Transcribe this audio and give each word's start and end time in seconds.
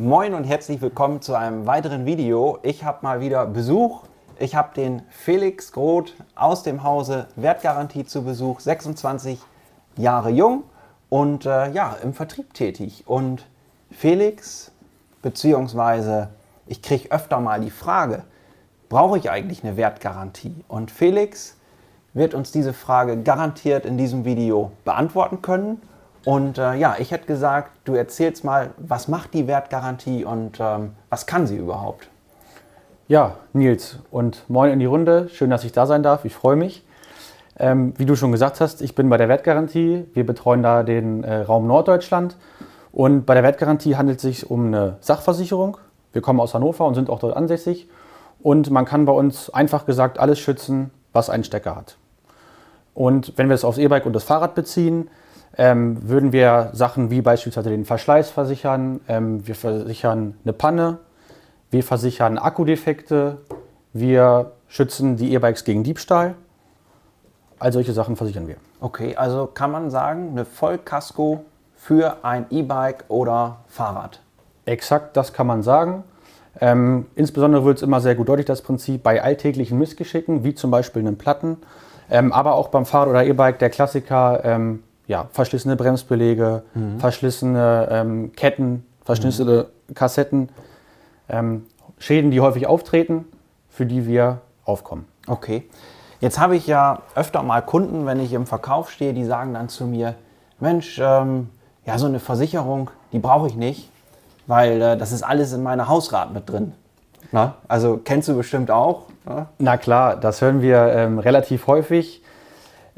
Moin 0.00 0.32
und 0.34 0.44
herzlich 0.44 0.80
willkommen 0.80 1.22
zu 1.22 1.34
einem 1.34 1.66
weiteren 1.66 2.06
Video. 2.06 2.60
Ich 2.62 2.84
habe 2.84 2.98
mal 3.02 3.20
wieder 3.20 3.44
Besuch. 3.46 4.04
Ich 4.38 4.54
habe 4.54 4.72
den 4.72 5.02
Felix 5.10 5.72
Groth 5.72 6.14
aus 6.36 6.62
dem 6.62 6.84
Hause 6.84 7.26
Wertgarantie 7.34 8.04
zu 8.04 8.22
Besuch, 8.22 8.60
26 8.60 9.40
Jahre 9.96 10.30
jung 10.30 10.62
und 11.08 11.46
äh, 11.46 11.72
ja, 11.72 11.96
im 12.00 12.14
Vertrieb 12.14 12.54
tätig. 12.54 13.08
Und 13.08 13.48
Felix, 13.90 14.70
beziehungsweise 15.20 16.28
ich 16.68 16.80
kriege 16.80 17.10
öfter 17.10 17.40
mal 17.40 17.60
die 17.60 17.70
Frage, 17.70 18.22
brauche 18.88 19.18
ich 19.18 19.32
eigentlich 19.32 19.64
eine 19.64 19.76
Wertgarantie? 19.76 20.64
Und 20.68 20.92
Felix 20.92 21.56
wird 22.14 22.34
uns 22.34 22.52
diese 22.52 22.72
Frage 22.72 23.20
garantiert 23.20 23.84
in 23.84 23.98
diesem 23.98 24.24
Video 24.24 24.70
beantworten 24.84 25.42
können. 25.42 25.82
Und 26.28 26.58
äh, 26.58 26.74
ja, 26.74 26.96
ich 26.98 27.10
hätte 27.10 27.24
gesagt, 27.24 27.70
du 27.86 27.94
erzählst 27.94 28.44
mal, 28.44 28.72
was 28.76 29.08
macht 29.08 29.32
die 29.32 29.46
Wertgarantie 29.46 30.26
und 30.26 30.58
ähm, 30.60 30.90
was 31.08 31.24
kann 31.24 31.46
sie 31.46 31.56
überhaupt? 31.56 32.10
Ja, 33.06 33.36
Nils 33.54 33.98
und 34.10 34.44
moin 34.46 34.70
in 34.70 34.78
die 34.78 34.84
Runde. 34.84 35.30
Schön, 35.30 35.48
dass 35.48 35.64
ich 35.64 35.72
da 35.72 35.86
sein 35.86 36.02
darf. 36.02 36.26
Ich 36.26 36.34
freue 36.34 36.56
mich. 36.56 36.84
Ähm, 37.58 37.94
wie 37.96 38.04
du 38.04 38.14
schon 38.14 38.30
gesagt 38.30 38.60
hast, 38.60 38.82
ich 38.82 38.94
bin 38.94 39.08
bei 39.08 39.16
der 39.16 39.30
Wertgarantie. 39.30 40.04
Wir 40.12 40.26
betreuen 40.26 40.62
da 40.62 40.82
den 40.82 41.24
äh, 41.24 41.36
Raum 41.36 41.66
Norddeutschland. 41.66 42.36
Und 42.92 43.24
bei 43.24 43.32
der 43.32 43.42
Wertgarantie 43.42 43.96
handelt 43.96 44.18
es 44.18 44.22
sich 44.22 44.50
um 44.50 44.66
eine 44.66 44.98
Sachversicherung. 45.00 45.78
Wir 46.12 46.20
kommen 46.20 46.40
aus 46.40 46.52
Hannover 46.52 46.84
und 46.84 46.94
sind 46.94 47.08
auch 47.08 47.20
dort 47.20 47.38
ansässig. 47.38 47.88
Und 48.42 48.70
man 48.70 48.84
kann 48.84 49.06
bei 49.06 49.12
uns 49.12 49.48
einfach 49.48 49.86
gesagt 49.86 50.18
alles 50.18 50.38
schützen, 50.38 50.90
was 51.14 51.30
einen 51.30 51.44
Stecker 51.44 51.74
hat. 51.74 51.96
Und 52.92 53.32
wenn 53.36 53.48
wir 53.48 53.54
es 53.54 53.64
aufs 53.64 53.78
E-Bike 53.78 54.04
und 54.04 54.12
das 54.12 54.24
Fahrrad 54.24 54.54
beziehen, 54.54 55.08
ähm, 55.56 56.08
würden 56.08 56.32
wir 56.32 56.70
Sachen 56.72 57.10
wie 57.10 57.20
beispielsweise 57.20 57.70
den 57.70 57.84
Verschleiß 57.84 58.30
versichern, 58.30 59.00
ähm, 59.08 59.46
wir 59.46 59.54
versichern 59.54 60.34
eine 60.44 60.52
Panne, 60.52 60.98
wir 61.70 61.82
versichern 61.82 62.38
Akkudefekte, 62.38 63.38
wir 63.92 64.52
schützen 64.68 65.16
die 65.16 65.32
E-Bikes 65.34 65.64
gegen 65.64 65.82
Diebstahl. 65.82 66.34
All 67.58 67.72
solche 67.72 67.92
Sachen 67.92 68.16
versichern 68.16 68.46
wir. 68.46 68.56
Okay, 68.80 69.16
also 69.16 69.46
kann 69.52 69.72
man 69.72 69.90
sagen, 69.90 70.30
eine 70.30 70.44
Vollkasko 70.44 71.44
für 71.76 72.18
ein 72.22 72.46
E-Bike 72.50 73.04
oder 73.08 73.58
Fahrrad. 73.68 74.20
Exakt, 74.66 75.16
das 75.16 75.32
kann 75.32 75.46
man 75.46 75.62
sagen. 75.62 76.04
Ähm, 76.60 77.06
insbesondere 77.14 77.64
wird 77.64 77.78
es 77.78 77.82
immer 77.82 78.00
sehr 78.00 78.14
gut 78.14 78.28
deutlich, 78.28 78.46
das 78.46 78.62
Prinzip 78.62 79.02
bei 79.02 79.22
alltäglichen 79.22 79.78
Missgeschicken, 79.78 80.44
wie 80.44 80.54
zum 80.54 80.70
Beispiel 80.70 81.00
einem 81.00 81.16
Platten, 81.16 81.58
ähm, 82.10 82.32
aber 82.32 82.54
auch 82.54 82.68
beim 82.68 82.84
Fahrrad 82.84 83.08
oder 83.08 83.24
E-Bike 83.24 83.58
der 83.58 83.70
Klassiker, 83.70 84.44
ähm, 84.44 84.82
ja, 85.08 85.26
verschlissene 85.32 85.74
Bremsbeläge, 85.74 86.62
mhm. 86.74 87.00
verschlissene 87.00 87.88
ähm, 87.90 88.32
Ketten, 88.36 88.86
verschlissene 89.04 89.66
mhm. 89.88 89.94
Kassetten, 89.94 90.50
ähm, 91.28 91.66
Schäden, 91.98 92.30
die 92.30 92.40
häufig 92.40 92.68
auftreten, 92.68 93.24
für 93.68 93.86
die 93.86 94.06
wir 94.06 94.38
aufkommen. 94.64 95.06
Okay. 95.26 95.64
Jetzt 96.20 96.38
habe 96.38 96.56
ich 96.56 96.66
ja 96.66 97.02
öfter 97.14 97.42
mal 97.42 97.62
Kunden, 97.62 98.06
wenn 98.06 98.20
ich 98.20 98.32
im 98.32 98.46
Verkauf 98.46 98.90
stehe, 98.90 99.14
die 99.14 99.24
sagen 99.24 99.54
dann 99.54 99.68
zu 99.68 99.86
mir, 99.86 100.14
Mensch, 100.60 101.00
ähm, 101.02 101.48
ja, 101.86 101.96
so 101.96 102.06
eine 102.06 102.20
Versicherung, 102.20 102.90
die 103.12 103.18
brauche 103.18 103.46
ich 103.46 103.56
nicht, 103.56 103.90
weil 104.46 104.82
äh, 104.82 104.96
das 104.96 105.12
ist 105.12 105.22
alles 105.22 105.52
in 105.52 105.62
meiner 105.62 105.88
Hausrat 105.88 106.34
mit 106.34 106.50
drin. 106.50 106.72
Na? 107.32 107.54
Also 107.66 108.00
kennst 108.02 108.28
du 108.28 108.36
bestimmt 108.36 108.70
auch. 108.70 109.04
Na, 109.24 109.48
Na 109.58 109.76
klar, 109.76 110.16
das 110.16 110.42
hören 110.42 110.60
wir 110.60 110.92
ähm, 110.92 111.18
relativ 111.18 111.66
häufig. 111.66 112.22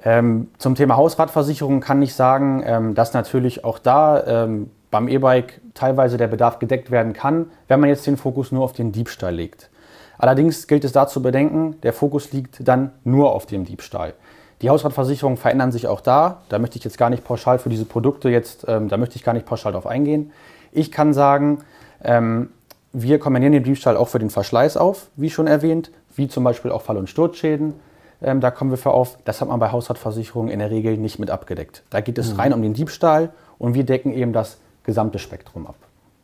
Ähm, 0.02 0.48
zum 0.58 0.74
Thema 0.74 0.96
Hausratversicherung 0.96 1.80
kann 1.80 2.00
ich 2.00 2.14
sagen, 2.14 2.62
ähm, 2.64 2.94
dass 2.94 3.12
natürlich 3.12 3.64
auch 3.64 3.78
da 3.78 4.44
ähm, 4.44 4.70
beim 4.90 5.08
E-Bike 5.08 5.60
teilweise 5.74 6.16
der 6.16 6.28
Bedarf 6.28 6.58
gedeckt 6.58 6.90
werden 6.90 7.12
kann, 7.12 7.50
wenn 7.68 7.80
man 7.80 7.88
jetzt 7.88 8.06
den 8.06 8.16
Fokus 8.16 8.50
nur 8.50 8.64
auf 8.64 8.72
den 8.72 8.92
Diebstahl 8.92 9.34
legt. 9.34 9.70
Allerdings 10.18 10.66
gilt 10.66 10.84
es 10.84 10.92
da 10.92 11.06
zu 11.06 11.22
bedenken, 11.22 11.80
der 11.82 11.92
Fokus 11.92 12.32
liegt 12.32 12.66
dann 12.66 12.92
nur 13.04 13.32
auf 13.32 13.46
dem 13.46 13.64
Diebstahl. 13.64 14.14
Die 14.62 14.68
Hausratversicherungen 14.68 15.38
verändern 15.38 15.72
sich 15.72 15.86
auch 15.86 16.02
da. 16.02 16.42
Da 16.50 16.58
möchte 16.58 16.76
ich 16.76 16.84
jetzt 16.84 16.98
gar 16.98 17.08
nicht 17.08 17.24
pauschal 17.24 17.58
für 17.58 17.70
diese 17.70 17.86
Produkte 17.86 18.28
jetzt, 18.28 18.66
ähm, 18.68 18.88
da 18.88 18.96
möchte 18.96 19.16
ich 19.16 19.24
gar 19.24 19.32
nicht 19.32 19.46
pauschal 19.46 19.72
darauf 19.72 19.86
eingehen. 19.86 20.32
Ich 20.72 20.92
kann 20.92 21.14
sagen, 21.14 21.60
ähm, 22.02 22.50
wir 22.92 23.18
kombinieren 23.18 23.52
den 23.52 23.62
Diebstahl 23.62 23.96
auch 23.96 24.08
für 24.08 24.18
den 24.18 24.30
Verschleiß 24.30 24.76
auf, 24.76 25.06
wie 25.16 25.30
schon 25.30 25.46
erwähnt, 25.46 25.90
wie 26.16 26.28
zum 26.28 26.44
Beispiel 26.44 26.70
auch 26.70 26.82
Fall- 26.82 26.96
und 26.96 27.08
Sturzschäden. 27.08 27.74
Ähm, 28.22 28.40
da 28.40 28.50
kommen 28.50 28.70
wir 28.70 28.78
für 28.78 28.90
auf. 28.90 29.18
Das 29.24 29.40
hat 29.40 29.48
man 29.48 29.58
bei 29.60 29.72
Hausratversicherungen 29.72 30.50
in 30.50 30.58
der 30.58 30.70
Regel 30.70 30.96
nicht 30.96 31.18
mit 31.18 31.30
abgedeckt. 31.30 31.82
Da 31.90 32.00
geht 32.00 32.18
es 32.18 32.34
mhm. 32.34 32.40
rein 32.40 32.52
um 32.52 32.62
den 32.62 32.74
Diebstahl 32.74 33.30
und 33.58 33.74
wir 33.74 33.84
decken 33.84 34.12
eben 34.12 34.32
das 34.32 34.58
gesamte 34.84 35.18
Spektrum 35.18 35.66
ab. 35.66 35.76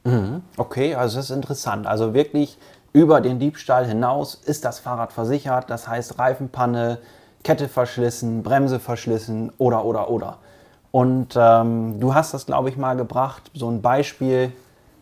Mhm. 0.05 0.43
Okay, 0.56 0.95
also 0.95 1.17
das 1.17 1.31
ist 1.31 1.37
interessant. 1.37 1.87
Also 1.87 2.15
wirklich 2.15 2.59
über 2.93 3.21
den 3.21 3.39
Diebstahl 3.39 3.87
hinaus 3.87 4.35
ist 4.35 4.65
das 4.65 4.79
Fahrrad 4.79 5.12
versichert. 5.12 5.69
Das 5.69 5.89
heißt 5.89 6.19
Reifenpanne, 6.19 6.99
Kette 7.45 7.69
verschlissen, 7.69 8.43
Bremse 8.43 8.81
verschlissen 8.81 9.53
oder 9.59 9.85
oder 9.85 10.11
oder. 10.11 10.39
Und 10.93 11.37
ähm, 11.37 12.01
du 12.01 12.15
hast 12.15 12.33
das, 12.33 12.47
glaube 12.47 12.71
ich, 12.71 12.77
mal 12.77 12.97
gebracht, 12.97 13.51
so 13.53 13.69
ein 13.71 13.83
Beispiel, 13.83 14.53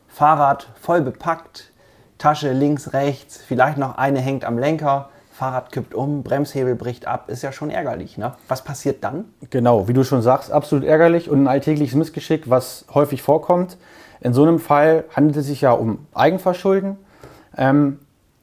Fahrrad 0.09 0.69
voll 0.81 1.03
bepackt, 1.03 1.71
Tasche 2.19 2.53
links, 2.53 2.93
rechts, 2.93 3.39
vielleicht 3.39 3.79
noch 3.79 3.97
eine 3.97 4.21
hängt 4.21 4.45
am 4.45 4.59
Lenker, 4.59 5.09
Fahrrad 5.35 5.73
kippt 5.73 5.97
um, 5.97 6.23
Bremshebel 6.23 6.77
bricht 6.77 7.09
ab, 7.09 7.29
ist 7.29 7.43
ja 7.43 7.51
schon 7.51 7.69
ärgerlich. 7.69 8.17
Ne? 8.17 8.35
Was 8.47 8.63
passiert 8.63 9.03
dann? 9.03 9.25
Genau, 9.51 9.89
wie 9.89 9.93
du 9.93 10.05
schon 10.05 10.23
sagst, 10.23 10.53
absolut 10.53 10.85
ärgerlich 10.85 11.29
und 11.29 11.43
ein 11.43 11.49
alltägliches 11.49 11.97
Missgeschick, 11.97 12.49
was 12.49 12.85
häufig 12.95 13.21
vorkommt. 13.21 13.77
In 14.21 14.33
so 14.33 14.45
einem 14.45 14.61
Fall 14.61 15.03
handelt 15.11 15.37
es 15.37 15.47
sich 15.47 15.61
ja 15.61 15.73
um 15.73 16.07
Eigenverschulden. 16.15 16.99
Ähm, 17.57 17.99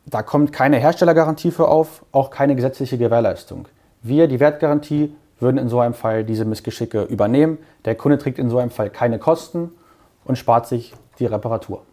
da 0.05 0.21
kommt 0.21 0.51
keine 0.51 0.79
Herstellergarantie 0.79 1.51
für 1.51 1.69
auf, 1.69 2.03
auch 2.11 2.29
keine 2.29 2.57
gesetzliche 2.57 2.97
Gewährleistung. 2.97 3.69
Wir, 4.01 4.27
die 4.27 4.41
Wertgarantie, 4.41 5.15
würden 5.39 5.57
in 5.57 5.69
so 5.69 5.79
einem 5.79 5.93
Fall 5.93 6.25
diese 6.25 6.43
Missgeschicke 6.43 7.03
übernehmen. 7.03 7.57
Der 7.85 7.95
Kunde 7.95 8.17
trägt 8.17 8.37
in 8.37 8.49
so 8.49 8.57
einem 8.57 8.69
Fall 8.69 8.89
keine 8.89 9.17
Kosten 9.17 9.71
und 10.25 10.37
spart 10.37 10.67
sich 10.67 10.93
die 11.19 11.25
Reparatur. 11.25 11.83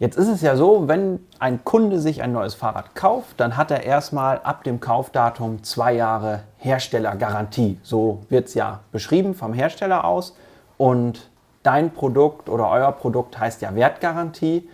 Jetzt 0.00 0.16
ist 0.16 0.28
es 0.28 0.40
ja 0.40 0.56
so, 0.56 0.88
wenn 0.88 1.20
ein 1.40 1.62
Kunde 1.62 2.00
sich 2.00 2.22
ein 2.22 2.32
neues 2.32 2.54
Fahrrad 2.54 2.94
kauft, 2.94 3.38
dann 3.38 3.58
hat 3.58 3.70
er 3.70 3.84
erstmal 3.84 4.38
ab 4.38 4.64
dem 4.64 4.80
Kaufdatum 4.80 5.62
zwei 5.62 5.92
Jahre 5.92 6.44
Herstellergarantie. 6.56 7.78
So 7.82 8.22
wird 8.30 8.48
es 8.48 8.54
ja 8.54 8.80
beschrieben 8.92 9.34
vom 9.34 9.52
Hersteller 9.52 10.06
aus. 10.06 10.34
Und 10.78 11.28
dein 11.62 11.92
Produkt 11.92 12.48
oder 12.48 12.70
euer 12.70 12.90
Produkt 12.92 13.38
heißt 13.38 13.60
ja 13.60 13.74
Wertgarantie. 13.74 14.66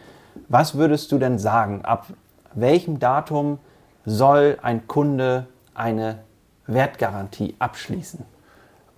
Was 0.47 0.77
würdest 0.77 1.11
du 1.11 1.19
denn 1.19 1.41
sagen? 1.41 1.85
Ab 1.85 2.07
welchem 2.55 3.01
Datum 3.01 3.59
soll 4.05 4.59
ein 4.63 4.87
Kunde 4.87 5.49
eine 5.75 6.21
Wertgarantie 6.69 7.57
abschließen? 7.59 8.25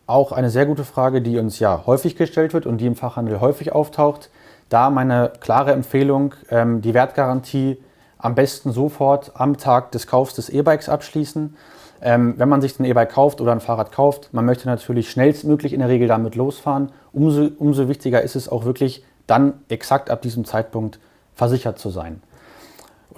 Auch 0.06 0.32
eine 0.32 0.50
sehr 0.50 0.66
gute 0.66 0.84
Frage, 0.84 1.22
die 1.22 1.38
uns 1.38 1.58
ja 1.58 1.84
häufig 1.86 2.16
gestellt 2.16 2.52
wird 2.52 2.66
und 2.66 2.82
die 2.82 2.86
im 2.86 2.96
Fachhandel 2.96 3.40
häufig 3.40 3.72
auftaucht. 3.72 4.28
Da 4.68 4.90
meine 4.90 5.32
klare 5.40 5.72
Empfehlung, 5.72 6.34
ähm, 6.50 6.82
die 6.82 6.94
Wertgarantie 6.94 7.78
am 8.18 8.34
besten 8.34 8.72
sofort 8.72 9.32
am 9.34 9.56
Tag 9.56 9.92
des 9.92 10.06
Kaufs 10.06 10.34
des 10.34 10.50
E-Bikes 10.50 10.88
abschließen. 10.88 11.56
Ähm, 12.00 12.34
wenn 12.36 12.48
man 12.48 12.60
sich 12.60 12.78
ein 12.78 12.84
E-Bike 12.84 13.10
kauft 13.10 13.40
oder 13.40 13.52
ein 13.52 13.60
Fahrrad 13.60 13.92
kauft, 13.92 14.32
man 14.32 14.44
möchte 14.44 14.68
natürlich 14.68 15.10
schnellstmöglich 15.10 15.72
in 15.72 15.80
der 15.80 15.88
Regel 15.88 16.08
damit 16.08 16.36
losfahren. 16.36 16.92
Umso, 17.12 17.48
umso 17.58 17.88
wichtiger 17.88 18.22
ist 18.22 18.36
es 18.36 18.48
auch 18.48 18.64
wirklich, 18.64 19.04
dann 19.26 19.54
exakt 19.68 20.10
ab 20.10 20.22
diesem 20.22 20.44
Zeitpunkt 20.44 21.00
versichert 21.34 21.78
zu 21.78 21.90
sein 21.90 22.22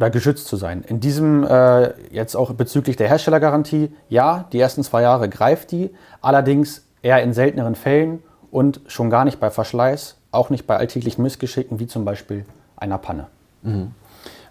oder 0.00 0.09
geschützt 0.09 0.47
zu 0.47 0.56
sein. 0.56 0.83
In 0.87 1.00
diesem 1.00 1.44
äh, 1.44 1.93
jetzt 2.10 2.34
auch 2.34 2.53
bezüglich 2.55 2.97
der 2.97 3.09
Herstellergarantie, 3.09 3.93
ja, 4.09 4.47
die 4.53 4.59
ersten 4.59 4.83
zwei 4.83 5.03
Jahre 5.03 5.28
greift 5.28 5.72
die, 5.72 5.91
allerdings 6.22 6.86
eher 7.03 7.22
in 7.22 7.34
selteneren 7.34 7.75
Fällen 7.75 8.22
und 8.51 8.80
schon 8.86 9.10
gar 9.10 9.25
nicht 9.27 9.41
bei 9.41 9.51
Verschleiß, 9.51 10.16
auch 10.32 10.50
nicht 10.50 10.66
bei 10.66 10.77
alltäglichen 10.77 11.22
Missgeschicken 11.22 11.78
wie 11.78 11.86
zum 11.86 12.04
Beispiel 12.04 12.44
einer 12.77 12.98
Panne. 12.98 13.27
Mhm. 13.62 13.92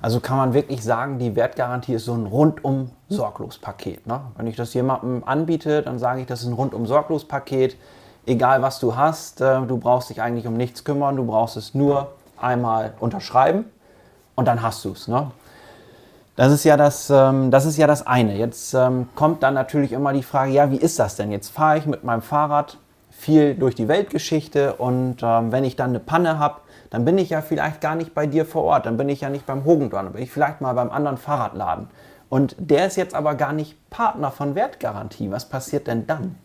Also 0.01 0.19
kann 0.19 0.37
man 0.37 0.53
wirklich 0.53 0.83
sagen, 0.83 1.19
die 1.19 1.35
Wertgarantie 1.35 1.93
ist 1.93 2.05
so 2.05 2.13
ein 2.13 2.25
rundum 2.25 2.91
sorglos 3.09 3.57
Paket. 3.57 4.07
Ne? 4.07 4.21
Wenn 4.37 4.47
ich 4.47 4.55
das 4.55 4.73
jemandem 4.73 5.23
anbiete, 5.25 5.81
dann 5.81 5.99
sage 5.99 6.21
ich, 6.21 6.27
das 6.27 6.41
ist 6.41 6.47
ein 6.47 6.53
rundum 6.53 6.85
sorglos 6.85 7.25
Paket. 7.25 7.75
Egal 8.25 8.61
was 8.61 8.79
du 8.79 8.95
hast, 8.95 9.41
äh, 9.41 9.61
du 9.61 9.77
brauchst 9.77 10.09
dich 10.09 10.21
eigentlich 10.21 10.47
um 10.47 10.55
nichts 10.55 10.83
kümmern, 10.83 11.15
du 11.17 11.25
brauchst 11.25 11.57
es 11.57 11.73
nur 11.73 12.11
einmal 12.37 12.93
unterschreiben 12.99 13.65
und 14.35 14.47
dann 14.47 14.61
hast 14.61 14.85
du 14.85 14.91
es. 14.91 15.07
Ne? 15.07 15.31
Das 16.37 16.53
ist 16.53 16.63
ja 16.63 16.77
das, 16.77 17.09
ähm, 17.09 17.51
das 17.51 17.65
ist 17.65 17.77
ja 17.77 17.85
das 17.85 18.07
eine. 18.07 18.37
Jetzt 18.37 18.73
ähm, 18.73 19.09
kommt 19.15 19.43
dann 19.43 19.53
natürlich 19.53 19.91
immer 19.91 20.13
die 20.13 20.23
Frage, 20.23 20.53
ja, 20.53 20.71
wie 20.71 20.77
ist 20.77 20.97
das 20.97 21.17
denn? 21.17 21.31
Jetzt 21.31 21.49
fahre 21.49 21.77
ich 21.77 21.85
mit 21.85 22.05
meinem 22.05 22.21
Fahrrad 22.21 22.77
viel 23.19 23.53
durch 23.55 23.75
die 23.75 23.89
Weltgeschichte 23.89 24.75
und 24.75 25.17
ähm, 25.21 25.51
wenn 25.51 25.65
ich 25.65 25.75
dann 25.75 25.89
eine 25.89 25.99
Panne 25.99 26.39
habe, 26.39 26.61
dann 26.89 27.03
bin 27.03 27.17
ich 27.17 27.29
ja 27.29 27.41
vielleicht 27.41 27.81
gar 27.81 27.95
nicht 27.95 28.13
bei 28.15 28.25
dir 28.25 28.45
vor 28.45 28.63
Ort, 28.63 28.85
dann 28.85 28.95
bin 28.95 29.09
ich 29.09 29.21
ja 29.21 29.29
nicht 29.29 29.45
beim 29.45 29.65
Hogendorn, 29.65 30.05
dann 30.05 30.13
bin 30.13 30.23
ich 30.23 30.31
vielleicht 30.31 30.61
mal 30.61 30.73
beim 30.73 30.89
anderen 30.89 31.17
Fahrradladen. 31.17 31.89
Und 32.29 32.55
der 32.57 32.87
ist 32.87 32.95
jetzt 32.95 33.13
aber 33.13 33.35
gar 33.35 33.51
nicht 33.51 33.75
Partner 33.89 34.31
von 34.31 34.55
Wertgarantie. 34.55 35.31
Was 35.31 35.49
passiert 35.49 35.87
denn 35.87 36.07
dann? 36.07 36.35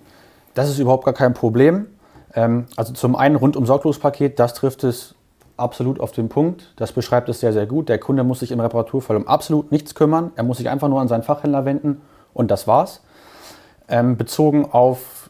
Das 0.54 0.68
ist 0.68 0.78
überhaupt 0.78 1.04
gar 1.04 1.14
kein 1.14 1.32
Problem. 1.32 1.86
Ähm, 2.34 2.66
also 2.76 2.92
zum 2.92 3.14
einen 3.14 3.36
rund 3.36 3.56
um 3.56 3.66
Sorglospaket, 3.66 4.40
das 4.40 4.54
trifft 4.54 4.82
es 4.82 5.14
absolut 5.56 6.00
auf 6.00 6.10
den 6.10 6.28
Punkt. 6.28 6.72
Das 6.76 6.90
beschreibt 6.90 7.28
es 7.28 7.38
sehr, 7.38 7.52
sehr 7.52 7.66
gut. 7.66 7.88
Der 7.88 7.98
Kunde 7.98 8.24
muss 8.24 8.40
sich 8.40 8.50
im 8.50 8.58
Reparaturfall 8.58 9.16
um 9.16 9.28
absolut 9.28 9.70
nichts 9.70 9.94
kümmern. 9.94 10.32
Er 10.34 10.42
muss 10.42 10.56
sich 10.56 10.68
einfach 10.68 10.88
nur 10.88 11.00
an 11.00 11.06
seinen 11.06 11.22
Fachhändler 11.22 11.64
wenden 11.64 12.00
und 12.32 12.50
das 12.50 12.66
war's. 12.66 13.02
Ähm, 13.88 14.16
bezogen 14.16 14.64
auf 14.72 15.23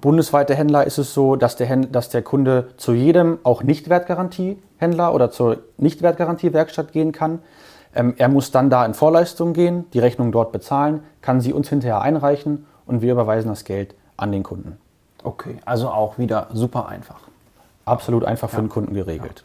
bundesweite 0.00 0.54
Händler 0.54 0.84
ist 0.84 0.98
es 0.98 1.14
so, 1.14 1.36
dass 1.36 1.56
der, 1.56 1.66
Händler, 1.66 1.90
dass 1.90 2.08
der 2.08 2.22
Kunde 2.22 2.68
zu 2.76 2.92
jedem 2.92 3.38
auch 3.42 3.62
Nicht-Wertgarantie-Händler 3.62 5.14
oder 5.14 5.30
zur 5.30 5.58
Nicht-Wertgarantie-Werkstatt 5.78 6.92
gehen 6.92 7.12
kann. 7.12 7.40
Ähm, 7.94 8.14
er 8.18 8.28
muss 8.28 8.50
dann 8.50 8.70
da 8.70 8.84
in 8.84 8.94
Vorleistung 8.94 9.52
gehen, 9.52 9.84
die 9.92 10.00
Rechnung 10.00 10.32
dort 10.32 10.52
bezahlen, 10.52 11.02
kann 11.22 11.40
sie 11.40 11.52
uns 11.52 11.68
hinterher 11.68 12.00
einreichen 12.00 12.66
und 12.86 13.02
wir 13.02 13.12
überweisen 13.12 13.48
das 13.48 13.64
Geld 13.64 13.94
an 14.16 14.32
den 14.32 14.42
Kunden. 14.42 14.78
Okay, 15.22 15.56
also 15.64 15.88
auch 15.88 16.18
wieder 16.18 16.48
super 16.52 16.88
einfach. 16.88 17.20
Absolut 17.84 18.24
einfach 18.24 18.50
für 18.50 18.60
den 18.60 18.68
Kunden 18.68 18.94
geregelt. 18.94 19.44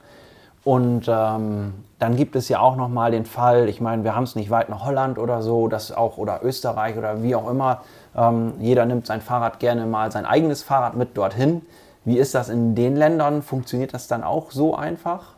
Und 0.63 1.07
ähm, 1.07 1.73
dann 2.00 2.15
gibt 2.15 2.35
es 2.35 2.50
ja 2.50 2.59
auch 2.59 2.75
noch 2.75 2.89
mal 2.89 3.11
den 3.11 3.25
Fall, 3.25 3.69
ich 3.69 3.81
meine, 3.81 4.03
wir 4.03 4.15
haben 4.15 4.23
es 4.23 4.35
nicht 4.35 4.50
weit 4.50 4.69
nach 4.69 4.85
Holland 4.85 5.17
oder 5.17 5.41
so, 5.41 5.67
das 5.67 5.91
auch 5.91 6.17
oder 6.17 6.41
Österreich 6.44 6.97
oder 6.97 7.23
wie 7.23 7.35
auch 7.35 7.50
immer. 7.50 7.81
Ähm, 8.15 8.53
jeder 8.59 8.85
nimmt 8.85 9.07
sein 9.07 9.21
Fahrrad 9.21 9.59
gerne 9.59 9.85
mal 9.85 10.11
sein 10.11 10.25
eigenes 10.25 10.63
Fahrrad 10.63 10.95
mit 10.95 11.17
dorthin. 11.17 11.61
Wie 12.06 12.17
ist 12.17 12.35
das 12.35 12.50
in 12.50 12.75
den 12.75 12.95
Ländern? 12.95 13.41
Funktioniert 13.41 13.94
das 13.94 14.07
dann 14.07 14.23
auch 14.23 14.51
so 14.51 14.75
einfach? 14.75 15.35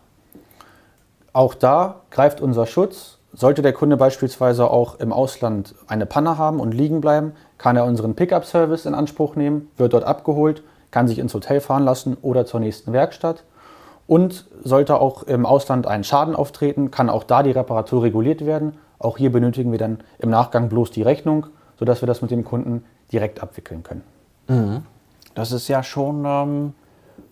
Auch 1.33 1.53
da 1.53 2.01
greift 2.09 2.41
unser 2.41 2.65
Schutz. 2.65 3.17
Sollte 3.33 3.61
der 3.61 3.73
Kunde 3.73 3.95
beispielsweise 3.95 4.69
auch 4.69 4.99
im 4.99 5.13
Ausland 5.13 5.75
eine 5.87 6.05
Panne 6.05 6.37
haben 6.37 6.59
und 6.59 6.73
liegen 6.73 6.99
bleiben, 6.99 7.33
kann 7.57 7.77
er 7.77 7.85
unseren 7.85 8.15
Pickup-Service 8.15 8.85
in 8.85 8.93
Anspruch 8.93 9.35
nehmen, 9.35 9.71
wird 9.77 9.93
dort 9.93 10.03
abgeholt, 10.03 10.63
kann 10.91 11.07
sich 11.07 11.19
ins 11.19 11.33
Hotel 11.33 11.61
fahren 11.61 11.85
lassen 11.85 12.17
oder 12.21 12.45
zur 12.45 12.59
nächsten 12.59 12.91
Werkstatt. 12.91 13.45
Und 14.11 14.45
sollte 14.61 14.99
auch 14.99 15.23
im 15.23 15.45
Ausland 15.45 15.87
ein 15.87 16.03
Schaden 16.03 16.35
auftreten, 16.35 16.91
kann 16.91 17.09
auch 17.09 17.23
da 17.23 17.43
die 17.43 17.51
Reparatur 17.51 18.03
reguliert 18.03 18.45
werden. 18.45 18.73
Auch 18.99 19.17
hier 19.17 19.31
benötigen 19.31 19.71
wir 19.71 19.79
dann 19.79 19.99
im 20.19 20.29
Nachgang 20.29 20.67
bloß 20.67 20.91
die 20.91 21.01
Rechnung, 21.01 21.45
sodass 21.79 22.01
wir 22.01 22.07
das 22.07 22.21
mit 22.21 22.29
dem 22.29 22.43
Kunden 22.43 22.83
direkt 23.13 23.41
abwickeln 23.41 23.83
können. 23.83 24.03
Mhm. 24.49 24.81
Das 25.33 25.53
ist 25.53 25.69
ja 25.69 25.81
schon 25.81 26.25
ähm, 26.25 26.73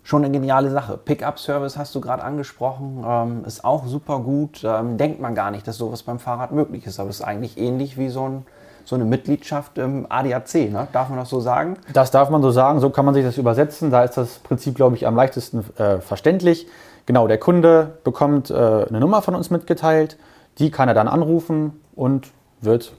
schon 0.02 0.24
eine 0.24 0.32
geniale 0.32 0.70
Sache. 0.70 0.96
Pickup-Service 0.96 1.76
hast 1.76 1.94
du 1.94 2.00
gerade 2.00 2.24
angesprochen, 2.24 3.04
ähm, 3.06 3.44
ist 3.44 3.62
auch 3.62 3.86
super 3.86 4.20
gut. 4.20 4.64
Ähm, 4.64 4.96
denkt 4.96 5.20
man 5.20 5.34
gar 5.34 5.50
nicht, 5.50 5.68
dass 5.68 5.76
sowas 5.76 6.02
beim 6.02 6.18
Fahrrad 6.18 6.50
möglich 6.50 6.86
ist, 6.86 6.98
aber 6.98 7.10
es 7.10 7.16
ist 7.20 7.26
eigentlich 7.26 7.58
ähnlich 7.58 7.98
wie 7.98 8.08
so, 8.08 8.24
ein, 8.24 8.46
so 8.84 8.96
eine 8.96 9.04
Mitgliedschaft 9.04 9.78
im 9.78 10.06
ADAC. 10.08 10.70
Ne? 10.70 10.88
Darf 10.92 11.08
man 11.08 11.18
das 11.18 11.28
so 11.28 11.40
sagen? 11.40 11.76
Das 11.92 12.10
darf 12.10 12.30
man 12.30 12.42
so 12.42 12.50
sagen, 12.50 12.80
so 12.80 12.90
kann 12.90 13.04
man 13.04 13.14
sich 13.14 13.24
das 13.24 13.38
übersetzen. 13.38 13.90
Da 13.90 14.04
ist 14.04 14.16
das 14.16 14.38
Prinzip, 14.38 14.74
glaube 14.74 14.96
ich, 14.96 15.06
am 15.06 15.16
leichtesten 15.16 15.64
äh, 15.78 15.98
verständlich. 15.98 16.66
Genau, 17.06 17.26
der 17.26 17.38
Kunde 17.38 17.98
bekommt 18.04 18.50
äh, 18.50 18.54
eine 18.54 19.00
Nummer 19.00 19.22
von 19.22 19.34
uns 19.34 19.50
mitgeteilt, 19.50 20.16
die 20.58 20.70
kann 20.70 20.88
er 20.88 20.94
dann 20.94 21.08
anrufen 21.08 21.80
und 21.94 22.28
wird 22.60 22.92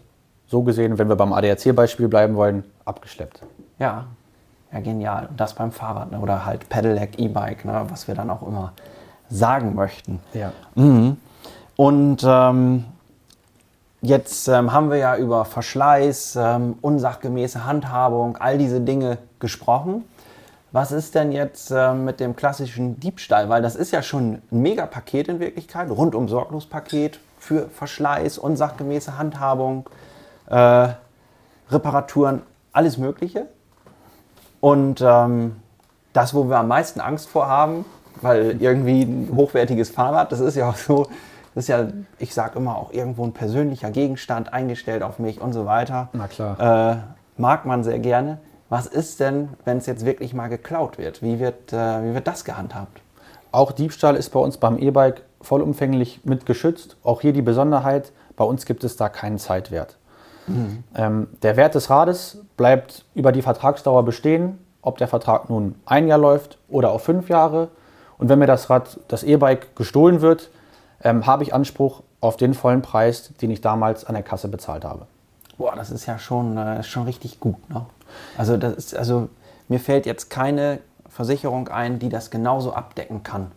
so 0.47 0.63
gesehen, 0.63 0.97
wenn 0.97 1.07
wir 1.07 1.15
beim 1.15 1.31
ADAC-Beispiel 1.31 2.07
bleiben 2.07 2.35
wollen, 2.35 2.63
abgeschleppt. 2.83 3.41
Ja, 3.79 4.05
ja, 4.73 4.79
genial. 4.79 5.27
Und 5.29 5.39
das 5.39 5.53
beim 5.53 5.71
Fahrrad 5.71 6.11
ne? 6.11 6.19
oder 6.19 6.45
halt 6.45 6.67
Pedelec, 6.69 7.19
E-Bike, 7.19 7.65
ne? 7.65 7.85
was 7.89 8.07
wir 8.07 8.15
dann 8.15 8.29
auch 8.29 8.45
immer 8.45 8.73
sagen 9.29 9.75
möchten. 9.75 10.19
Ja. 10.33 10.51
Mhm. 10.75 11.17
Und 11.75 12.23
ähm, 12.25 12.85
jetzt 14.01 14.47
ähm, 14.47 14.73
haben 14.73 14.89
wir 14.89 14.97
ja 14.97 15.15
über 15.17 15.45
Verschleiß, 15.45 16.35
ähm, 16.35 16.75
unsachgemäße 16.81 17.65
Handhabung, 17.65 18.37
all 18.37 18.57
diese 18.57 18.81
Dinge 18.81 19.17
gesprochen. 19.39 20.03
Was 20.71 20.91
ist 20.91 21.15
denn 21.15 21.31
jetzt 21.31 21.71
äh, 21.71 21.93
mit 21.93 22.19
dem 22.19 22.35
klassischen 22.35 22.99
Diebstahl? 22.99 23.49
Weil 23.49 23.61
das 23.61 23.75
ist 23.75 23.91
ja 23.91 24.01
schon 24.01 24.41
ein 24.51 24.61
Megapaket 24.61 25.27
in 25.27 25.39
Wirklichkeit, 25.39 25.89
rundum 25.89 26.29
sorglos 26.29 26.65
Paket 26.65 27.19
für 27.37 27.67
Verschleiß, 27.69 28.37
unsachgemäße 28.37 29.17
Handhabung, 29.17 29.89
äh, 30.47 30.89
Reparaturen, 31.69 32.43
alles 32.71 32.97
Mögliche. 32.97 33.47
Und 34.61 35.01
ähm, 35.01 35.57
das, 36.13 36.33
wo 36.33 36.49
wir 36.49 36.57
am 36.57 36.67
meisten 36.67 37.01
Angst 37.01 37.29
vor 37.29 37.47
haben, 37.47 37.85
weil 38.21 38.61
irgendwie 38.61 39.03
ein 39.03 39.31
hochwertiges 39.35 39.89
Fahrrad, 39.89 40.31
das 40.31 40.39
ist 40.39 40.55
ja 40.55 40.69
auch 40.69 40.75
so, 40.75 41.07
das 41.53 41.65
ist 41.65 41.67
ja, 41.67 41.87
ich 42.17 42.33
sage 42.33 42.57
immer, 42.59 42.77
auch 42.77 42.93
irgendwo 42.93 43.23
ein 43.25 43.33
persönlicher 43.33 43.91
Gegenstand 43.91 44.53
eingestellt 44.53 45.03
auf 45.03 45.19
mich 45.19 45.41
und 45.41 45.53
so 45.53 45.65
weiter. 45.65 46.09
Na 46.13 46.27
klar. 46.27 46.93
Äh, 46.93 46.97
mag 47.37 47.65
man 47.65 47.83
sehr 47.83 47.99
gerne. 47.99 48.39
Was 48.69 48.87
ist 48.87 49.19
denn, 49.19 49.49
wenn 49.65 49.77
es 49.77 49.85
jetzt 49.85 50.05
wirklich 50.05 50.33
mal 50.33 50.47
geklaut 50.47 50.97
wird? 50.97 51.21
Wie 51.21 51.39
wird, 51.39 51.73
äh, 51.73 52.03
wie 52.03 52.13
wird 52.13 52.25
das 52.25 52.45
gehandhabt? 52.45 53.01
Auch 53.51 53.73
Diebstahl 53.73 54.15
ist 54.15 54.29
bei 54.29 54.39
uns 54.39 54.57
beim 54.57 54.77
E-Bike 54.77 55.23
vollumfänglich 55.41 56.21
mit 56.23 56.45
geschützt. 56.45 56.95
Auch 57.03 57.19
hier 57.19 57.33
die 57.33 57.41
Besonderheit, 57.41 58.13
bei 58.37 58.45
uns 58.45 58.65
gibt 58.65 58.85
es 58.85 58.95
da 58.95 59.09
keinen 59.09 59.39
Zeitwert. 59.39 59.97
Mhm. 60.47 60.83
Ähm, 60.95 61.27
der 61.41 61.57
Wert 61.57 61.75
des 61.75 61.89
Rades 61.89 62.39
bleibt 62.55 63.05
über 63.13 63.33
die 63.33 63.41
Vertragsdauer 63.41 64.03
bestehen, 64.05 64.57
ob 64.81 64.97
der 64.97 65.09
Vertrag 65.09 65.49
nun 65.49 65.75
ein 65.85 66.07
Jahr 66.07 66.17
läuft 66.17 66.57
oder 66.69 66.91
auf 66.91 67.03
fünf 67.03 67.27
Jahre. 67.27 67.69
Und 68.17 68.29
wenn 68.29 68.39
mir 68.39 68.47
das 68.47 68.69
Rad, 68.69 68.99
das 69.09 69.23
E-Bike 69.23 69.75
gestohlen 69.75 70.21
wird, 70.21 70.49
ähm, 71.03 71.25
habe 71.25 71.43
ich 71.43 71.53
Anspruch 71.53 72.03
auf 72.19 72.37
den 72.37 72.53
vollen 72.53 72.81
Preis, 72.81 73.33
den 73.41 73.51
ich 73.51 73.61
damals 73.61 74.05
an 74.05 74.13
der 74.13 74.23
Kasse 74.23 74.47
bezahlt 74.47 74.85
habe. 74.85 75.07
Boah, 75.57 75.75
das 75.75 75.91
ist 75.91 76.05
ja 76.05 76.17
schon, 76.17 76.57
äh, 76.57 76.83
schon 76.83 77.03
richtig 77.03 77.39
gut. 77.39 77.69
Ne? 77.69 77.85
Also, 78.37 78.57
das 78.57 78.73
ist, 78.73 78.95
also 78.95 79.29
mir 79.67 79.79
fällt 79.79 80.05
jetzt 80.05 80.29
keine 80.29 80.79
Versicherung 81.09 81.67
ein, 81.67 81.99
die 81.99 82.09
das 82.09 82.29
genauso 82.29 82.73
abdecken 82.73 83.23
kann. 83.23 83.51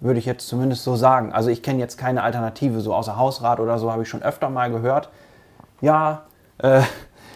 Würde 0.00 0.18
ich 0.18 0.26
jetzt 0.26 0.46
zumindest 0.46 0.84
so 0.84 0.94
sagen. 0.94 1.32
Also 1.32 1.50
ich 1.50 1.62
kenne 1.62 1.80
jetzt 1.80 1.98
keine 1.98 2.22
Alternative, 2.22 2.80
so 2.80 2.94
außer 2.94 3.16
Hausrat 3.16 3.58
oder 3.58 3.78
so 3.78 3.90
habe 3.90 4.02
ich 4.02 4.08
schon 4.08 4.22
öfter 4.22 4.48
mal 4.48 4.70
gehört 4.70 5.08
ja, 5.80 6.22
äh, 6.58 6.82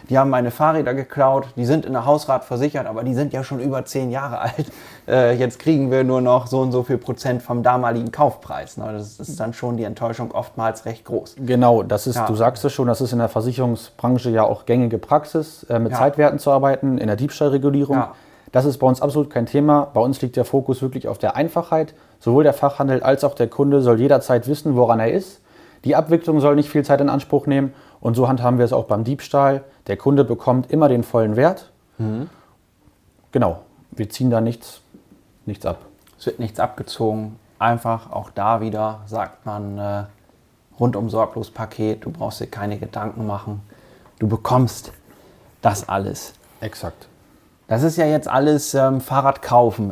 die 0.09 0.19
haben 0.19 0.31
meine 0.31 0.51
Fahrräder 0.51 0.95
geklaut, 0.95 1.47
die 1.57 1.65
sind 1.65 1.87
in 1.87 1.93
der 1.93 2.07
Hausrat 2.07 2.45
versichert, 2.45 2.87
aber 2.87 3.05
die 3.05 3.15
sind 3.15 3.33
ja 3.33 3.45
schon 3.45 3.61
über 3.61 3.85
zehn 3.85 4.11
Jahre 4.11 4.39
alt. 4.41 4.67
Äh, 5.09 5.37
jetzt 5.37 5.59
kriegen 5.59 5.91
wir 5.91 6.05
nur 6.05 6.21
noch 6.21 6.47
so 6.47 6.61
und 6.61 6.73
so 6.73 6.83
viel 6.83 6.99
Prozent 6.99 7.43
vom 7.43 7.63
damaligen 7.63 8.13
Kaufpreis. 8.13 8.77
Ne? 8.77 8.91
Das 8.93 9.19
ist 9.21 9.39
dann 9.39 9.53
schon 9.53 9.77
die 9.77 9.85
Enttäuschung 9.85 10.33
oftmals 10.33 10.85
recht 10.85 11.05
groß. 11.05 11.37
Genau, 11.39 11.83
das 11.83 12.07
ist, 12.07 12.17
ja. 12.17 12.27
du 12.27 12.35
sagst 12.35 12.65
es 12.65 12.73
schon, 12.73 12.89
das 12.89 13.01
ist 13.01 13.13
in 13.13 13.19
der 13.19 13.29
Versicherungsbranche 13.29 14.31
ja 14.31 14.45
auch 14.45 14.67
gängige 14.67 14.99
Praxis, 14.99 15.65
äh, 15.65 15.79
mit 15.79 15.93
ja. 15.93 15.99
Zeitwerten 15.99 16.39
zu 16.39 16.51
arbeiten, 16.51 16.99
in 16.99 17.07
der 17.07 17.17
Diebstahlregulierung. 17.17 17.97
Ja. 17.97 18.15
Das 18.53 18.67
ist 18.67 18.79
bei 18.79 18.87
uns 18.87 19.01
absolut 19.01 19.31
kein 19.31 19.47
Thema. 19.47 19.89
Bei 19.95 20.01
uns 20.01 20.21
liegt 20.21 20.37
der 20.37 20.45
Fokus 20.45 20.83
wirklich 20.83 21.09
auf 21.09 21.17
der 21.17 21.37
Einfachheit. 21.37 21.95
Sowohl 22.21 22.45
der 22.45 22.53
Fachhandel 22.53 23.03
als 23.03 23.25
auch 23.25 23.35
der 23.35 23.49
Kunde 23.49 23.81
soll 23.81 23.99
jederzeit 23.99 24.47
wissen, 24.47 24.77
woran 24.77 25.01
er 25.01 25.11
ist. 25.11 25.41
Die 25.85 25.97
Abwicklung 25.97 26.41
soll 26.41 26.55
nicht 26.55 26.69
viel 26.69 26.85
Zeit 26.85 27.01
in 27.01 27.09
Anspruch 27.09 27.47
nehmen 27.47 27.73
und 28.03 28.15
so 28.15 28.29
handhaben 28.29 28.59
wir 28.59 28.65
es 28.65 28.73
auch 28.73 28.85
beim 28.85 29.05
Diebstahl. 29.05 29.63
Der 29.87 29.97
Kunde 29.97 30.25
bekommt 30.25 30.71
immer 30.71 30.89
den 30.89 31.05
vollen 31.05 31.37
Wert. 31.37 31.71
Mhm. 31.99 32.29
Genau, 33.31 33.61
wir 33.93 34.11
ziehen 34.11 34.29
da 34.29 34.41
nichts, 34.41 34.83
nichts 35.47 35.65
ab. 35.65 35.79
Es 36.19 36.27
wird 36.27 36.41
nichts 36.41 36.59
abgezogen. 36.61 37.39
Einfach 37.61 38.11
auch 38.11 38.31
da 38.31 38.61
wieder 38.61 39.03
sagt 39.07 39.47
man 39.47 39.79
äh, 39.79 40.05
rundum 40.81 41.11
sorglos 41.11 41.53
Paket. 41.53 42.05
Du 42.05 42.11
brauchst 42.11 42.41
dir 42.41 42.49
keine 42.49 42.77
Gedanken 42.77 43.25
machen. 43.25 43.63
Du 44.19 44.27
bekommst 44.27 44.93
das 45.61 45.89
alles. 45.89 46.35
Exakt. 46.61 47.07
Das 47.73 47.85
ist 47.85 47.97
ja 47.97 48.05
jetzt 48.05 48.29
alles 48.29 48.75
ähm, 48.75 49.01
Fahrrad. 49.01 49.41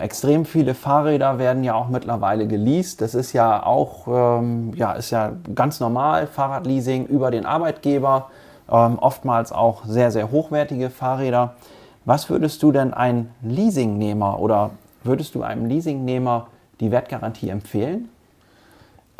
Extrem 0.00 0.44
viele 0.44 0.75
Fahrräder 0.75 1.38
werden 1.38 1.64
ja 1.64 1.72
auch 1.72 1.88
mittlerweile 1.88 2.46
geleast. 2.46 3.00
Das 3.00 3.14
ist 3.14 3.32
ja 3.32 3.64
auch 3.64 4.06
ähm, 4.06 4.75
ja, 4.75 4.92
ist 4.92 5.10
ja 5.12 5.32
ganz 5.54 5.80
normal, 5.80 6.26
Fahrradleasing 6.26 7.06
über 7.06 7.30
den 7.30 7.46
Arbeitgeber. 7.46 8.28
Ähm, 8.70 8.99
oftmals 8.99 9.50
auch 9.50 9.87
sehr, 9.87 10.10
sehr 10.10 10.30
hochwertige 10.30 10.90
Fahrräder. 10.90 11.54
Was 12.04 12.28
würdest 12.28 12.62
du 12.62 12.70
denn 12.70 12.92
einem 12.92 13.30
Leasingnehmer 13.40 14.40
oder 14.40 14.72
würdest 15.02 15.34
du 15.34 15.42
einem 15.42 15.64
Leasingnehmer 15.64 16.49
die 16.80 16.90
Wertgarantie 16.90 17.49
empfehlen? 17.49 18.10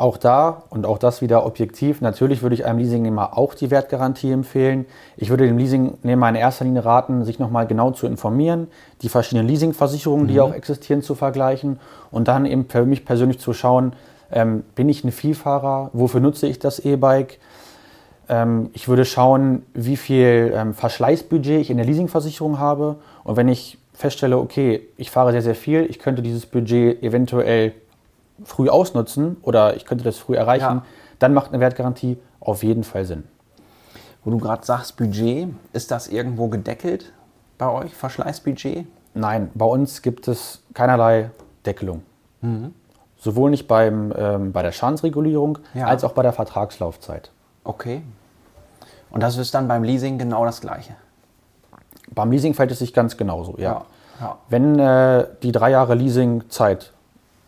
Auch 0.01 0.17
da 0.17 0.63
und 0.71 0.87
auch 0.87 0.97
das 0.97 1.21
wieder 1.21 1.45
objektiv. 1.45 2.01
Natürlich 2.01 2.41
würde 2.41 2.55
ich 2.55 2.65
einem 2.65 2.79
Leasingnehmer 2.79 3.37
auch 3.37 3.53
die 3.53 3.69
Wertgarantie 3.69 4.31
empfehlen. 4.31 4.87
Ich 5.15 5.29
würde 5.29 5.45
dem 5.45 5.59
Leasingnehmer 5.59 6.27
in 6.27 6.33
erster 6.33 6.65
Linie 6.65 6.83
raten, 6.83 7.23
sich 7.23 7.37
nochmal 7.37 7.67
genau 7.67 7.91
zu 7.91 8.07
informieren, 8.07 8.65
die 9.03 9.09
verschiedenen 9.09 9.47
Leasingversicherungen, 9.47 10.27
die 10.27 10.33
mhm. 10.33 10.39
auch 10.39 10.53
existieren, 10.55 11.03
zu 11.03 11.13
vergleichen 11.13 11.79
und 12.09 12.27
dann 12.27 12.47
eben 12.47 12.65
für 12.67 12.83
mich 12.83 13.05
persönlich 13.05 13.37
zu 13.37 13.53
schauen, 13.53 13.93
ähm, 14.31 14.63
bin 14.73 14.89
ich 14.89 15.03
ein 15.03 15.11
Vielfahrer, 15.11 15.91
wofür 15.93 16.19
nutze 16.19 16.47
ich 16.47 16.57
das 16.57 16.79
E-Bike? 16.79 17.37
Ähm, 18.27 18.71
ich 18.73 18.87
würde 18.87 19.05
schauen, 19.05 19.61
wie 19.75 19.97
viel 19.97 20.51
ähm, 20.55 20.73
Verschleißbudget 20.73 21.61
ich 21.61 21.69
in 21.69 21.77
der 21.77 21.85
Leasingversicherung 21.85 22.57
habe 22.57 22.95
und 23.23 23.35
wenn 23.37 23.47
ich 23.47 23.77
feststelle, 23.93 24.39
okay, 24.39 24.81
ich 24.97 25.11
fahre 25.11 25.31
sehr, 25.31 25.43
sehr 25.43 25.53
viel, 25.53 25.85
ich 25.87 25.99
könnte 25.99 26.23
dieses 26.23 26.47
Budget 26.47 27.03
eventuell 27.03 27.73
früh 28.43 28.69
ausnutzen 28.69 29.37
oder 29.41 29.75
ich 29.75 29.85
könnte 29.85 30.03
das 30.03 30.17
früh 30.17 30.35
erreichen, 30.35 30.63
ja. 30.77 30.85
dann 31.19 31.33
macht 31.33 31.49
eine 31.51 31.59
Wertgarantie 31.59 32.17
auf 32.39 32.63
jeden 32.63 32.83
Fall 32.83 33.05
Sinn. 33.05 33.23
Wo 34.23 34.31
du 34.31 34.37
gerade 34.37 34.65
sagst, 34.65 34.97
Budget, 34.97 35.49
ist 35.73 35.91
das 35.91 36.07
irgendwo 36.07 36.47
gedeckelt 36.47 37.11
bei 37.57 37.69
euch, 37.69 37.93
Verschleißbudget? 37.95 38.85
Nein, 39.13 39.49
bei 39.53 39.65
uns 39.65 40.01
gibt 40.01 40.27
es 40.27 40.61
keinerlei 40.73 41.31
Deckelung. 41.65 42.03
Mhm. 42.41 42.73
sowohl 43.17 43.51
nicht 43.51 43.67
beim, 43.67 44.11
ähm, 44.17 44.51
bei 44.51 44.63
der 44.63 44.71
Schadensregulierung 44.71 45.59
Ja. 45.75 45.85
als 45.85 46.03
auch 46.03 46.13
bei 46.13 46.23
der 46.23 46.33
Vertragslaufzeit. 46.33 47.29
Okay. 47.63 48.01
Und 49.11 49.21
das 49.21 49.37
ist 49.37 49.53
dann 49.53 49.67
beim 49.67 49.83
Leasing 49.83 50.17
genau 50.17 50.43
das 50.43 50.59
Gleiche. 50.59 50.95
Beim 52.15 52.31
Leasing 52.31 52.55
verhält 52.55 52.71
es 52.71 52.79
sich 52.79 52.95
ganz 52.95 53.17
genauso. 53.17 53.55
Ja. 53.59 53.85
Ja. 54.19 54.37
Wenn 54.49 54.79
äh, 54.79 55.27
die 55.43 55.51
drei 55.51 55.69
Jahre 55.69 55.93
Leasingzeit 55.93 56.93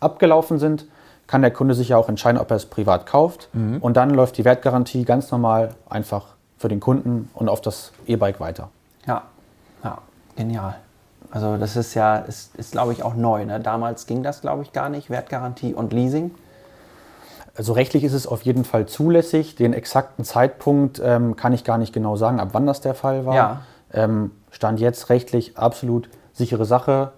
abgelaufen 0.04 0.58
sind, 0.58 0.86
kann 1.26 1.42
der 1.42 1.50
Kunde 1.50 1.74
sich 1.74 1.88
ja 1.88 1.96
auch 1.96 2.08
entscheiden, 2.08 2.38
ob 2.40 2.50
er 2.50 2.56
es 2.56 2.66
privat 2.66 3.06
kauft. 3.06 3.48
Mhm. 3.52 3.78
Und 3.78 3.96
dann 3.96 4.10
läuft 4.10 4.36
die 4.36 4.44
Wertgarantie 4.44 5.04
ganz 5.04 5.30
normal 5.30 5.70
einfach 5.88 6.26
für 6.58 6.68
den 6.68 6.80
Kunden 6.80 7.30
und 7.34 7.48
auf 7.48 7.60
das 7.60 7.92
E-Bike 8.06 8.40
weiter. 8.40 8.68
Ja. 9.06 9.22
Ja. 9.82 9.98
Genial. 10.36 10.76
Also 11.30 11.56
das 11.56 11.76
ist 11.76 11.94
ja, 11.94 12.16
ist, 12.16 12.54
ist 12.56 12.72
glaube 12.72 12.92
ich 12.92 13.02
auch 13.02 13.14
neu. 13.14 13.44
Ne? 13.44 13.58
Damals 13.60 14.06
ging 14.06 14.22
das, 14.22 14.40
glaube 14.40 14.62
ich, 14.62 14.72
gar 14.72 14.88
nicht. 14.88 15.10
Wertgarantie 15.10 15.74
und 15.74 15.92
Leasing. 15.92 16.30
Also 17.56 17.72
rechtlich 17.72 18.04
ist 18.04 18.12
es 18.12 18.26
auf 18.26 18.42
jeden 18.42 18.64
Fall 18.64 18.86
zulässig. 18.86 19.54
Den 19.54 19.72
exakten 19.72 20.24
Zeitpunkt 20.24 21.00
ähm, 21.02 21.36
kann 21.36 21.52
ich 21.52 21.64
gar 21.64 21.78
nicht 21.78 21.92
genau 21.92 22.16
sagen, 22.16 22.40
ab 22.40 22.50
wann 22.52 22.66
das 22.66 22.80
der 22.80 22.94
Fall 22.94 23.26
war. 23.26 23.34
Ja. 23.34 23.60
Ähm, 23.92 24.32
stand 24.50 24.80
jetzt 24.80 25.08
rechtlich 25.08 25.56
absolut 25.56 26.08
sichere 26.32 26.64
Sache 26.64 27.12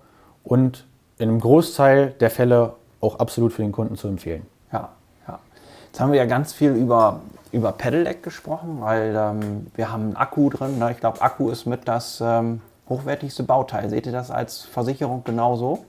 und 0.45 0.87
in 1.19 1.29
einem 1.29 1.41
Großteil 1.41 2.15
der 2.21 2.31
Fälle 2.31 2.75
auch 3.01 3.19
absolut 3.19 3.53
für 3.53 3.63
den 3.63 3.73
Kunden 3.73 3.97
zu 3.97 4.09
empfehlen. 4.09 4.43
Ja, 4.73 4.89
ja. 5.29 5.39
Jetzt 5.87 6.01
haben 6.01 6.13
wir 6.13 6.19
ja 6.19 6.27
ganz 6.27 6.53
viel 6.53 6.73
über, 6.73 7.21
über 7.53 7.73
Pedelec 7.73 8.23
gesprochen, 8.23 8.79
weil 8.81 9.15
ähm, 9.17 9.67
wir 9.75 9.93
haben 9.93 10.03
einen 10.05 10.17
Akku 10.17 10.51
drin. 10.51 10.79
Ne? 10.79 10.91
Ich 10.93 10.99
glaube, 11.01 11.21
Akku 11.23 11.51
ist 11.51 11.67
mit 11.67 11.87
das 11.89 12.23
ähm, 12.25 12.61
hochwertigste 12.89 13.43
Bauteil. 13.45 13.89
Seht 13.91 14.07
ihr 14.07 14.13
das 14.13 14.31
als 14.31 14.63
Versicherung 14.63 15.23
genauso? 15.25 15.85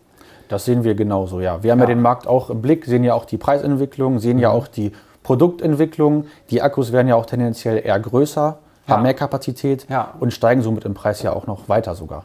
Das 0.49 0.63
sehen 0.63 0.83
wir 0.85 0.95
genauso, 0.95 1.41
ja. 1.41 1.61
Wir 1.61 1.71
haben 1.73 1.79
ja, 1.79 1.83
Ja. 1.85 1.89
den 1.93 2.01
Markt 2.01 2.25
auch 2.25 2.49
im 2.49 2.61
Blick, 2.61 2.85
sehen 2.85 3.03
ja 3.03 3.13
auch 3.13 3.25
die 3.25 3.37
Preisentwicklung, 3.37 4.19
sehen 4.19 4.39
ja 4.39 4.49
auch 4.49 4.67
die 4.67 4.93
Produktentwicklung. 5.23 6.25
Die 6.51 6.61
Akkus 6.61 6.93
werden 6.93 7.09
ja 7.09 7.15
auch 7.15 7.25
tendenziell 7.25 7.85
eher 7.85 7.99
größer, 7.99 8.57
Ja. 8.87 8.93
haben 8.93 9.03
mehr 9.03 9.13
Kapazität 9.13 9.87
Ja. 9.89 10.13
und 10.21 10.31
steigen 10.31 10.61
somit 10.61 10.85
im 10.85 10.93
Preis 10.93 11.21
ja 11.21 11.33
auch 11.33 11.47
noch 11.47 11.67
weiter 11.67 11.95
sogar. 11.95 12.23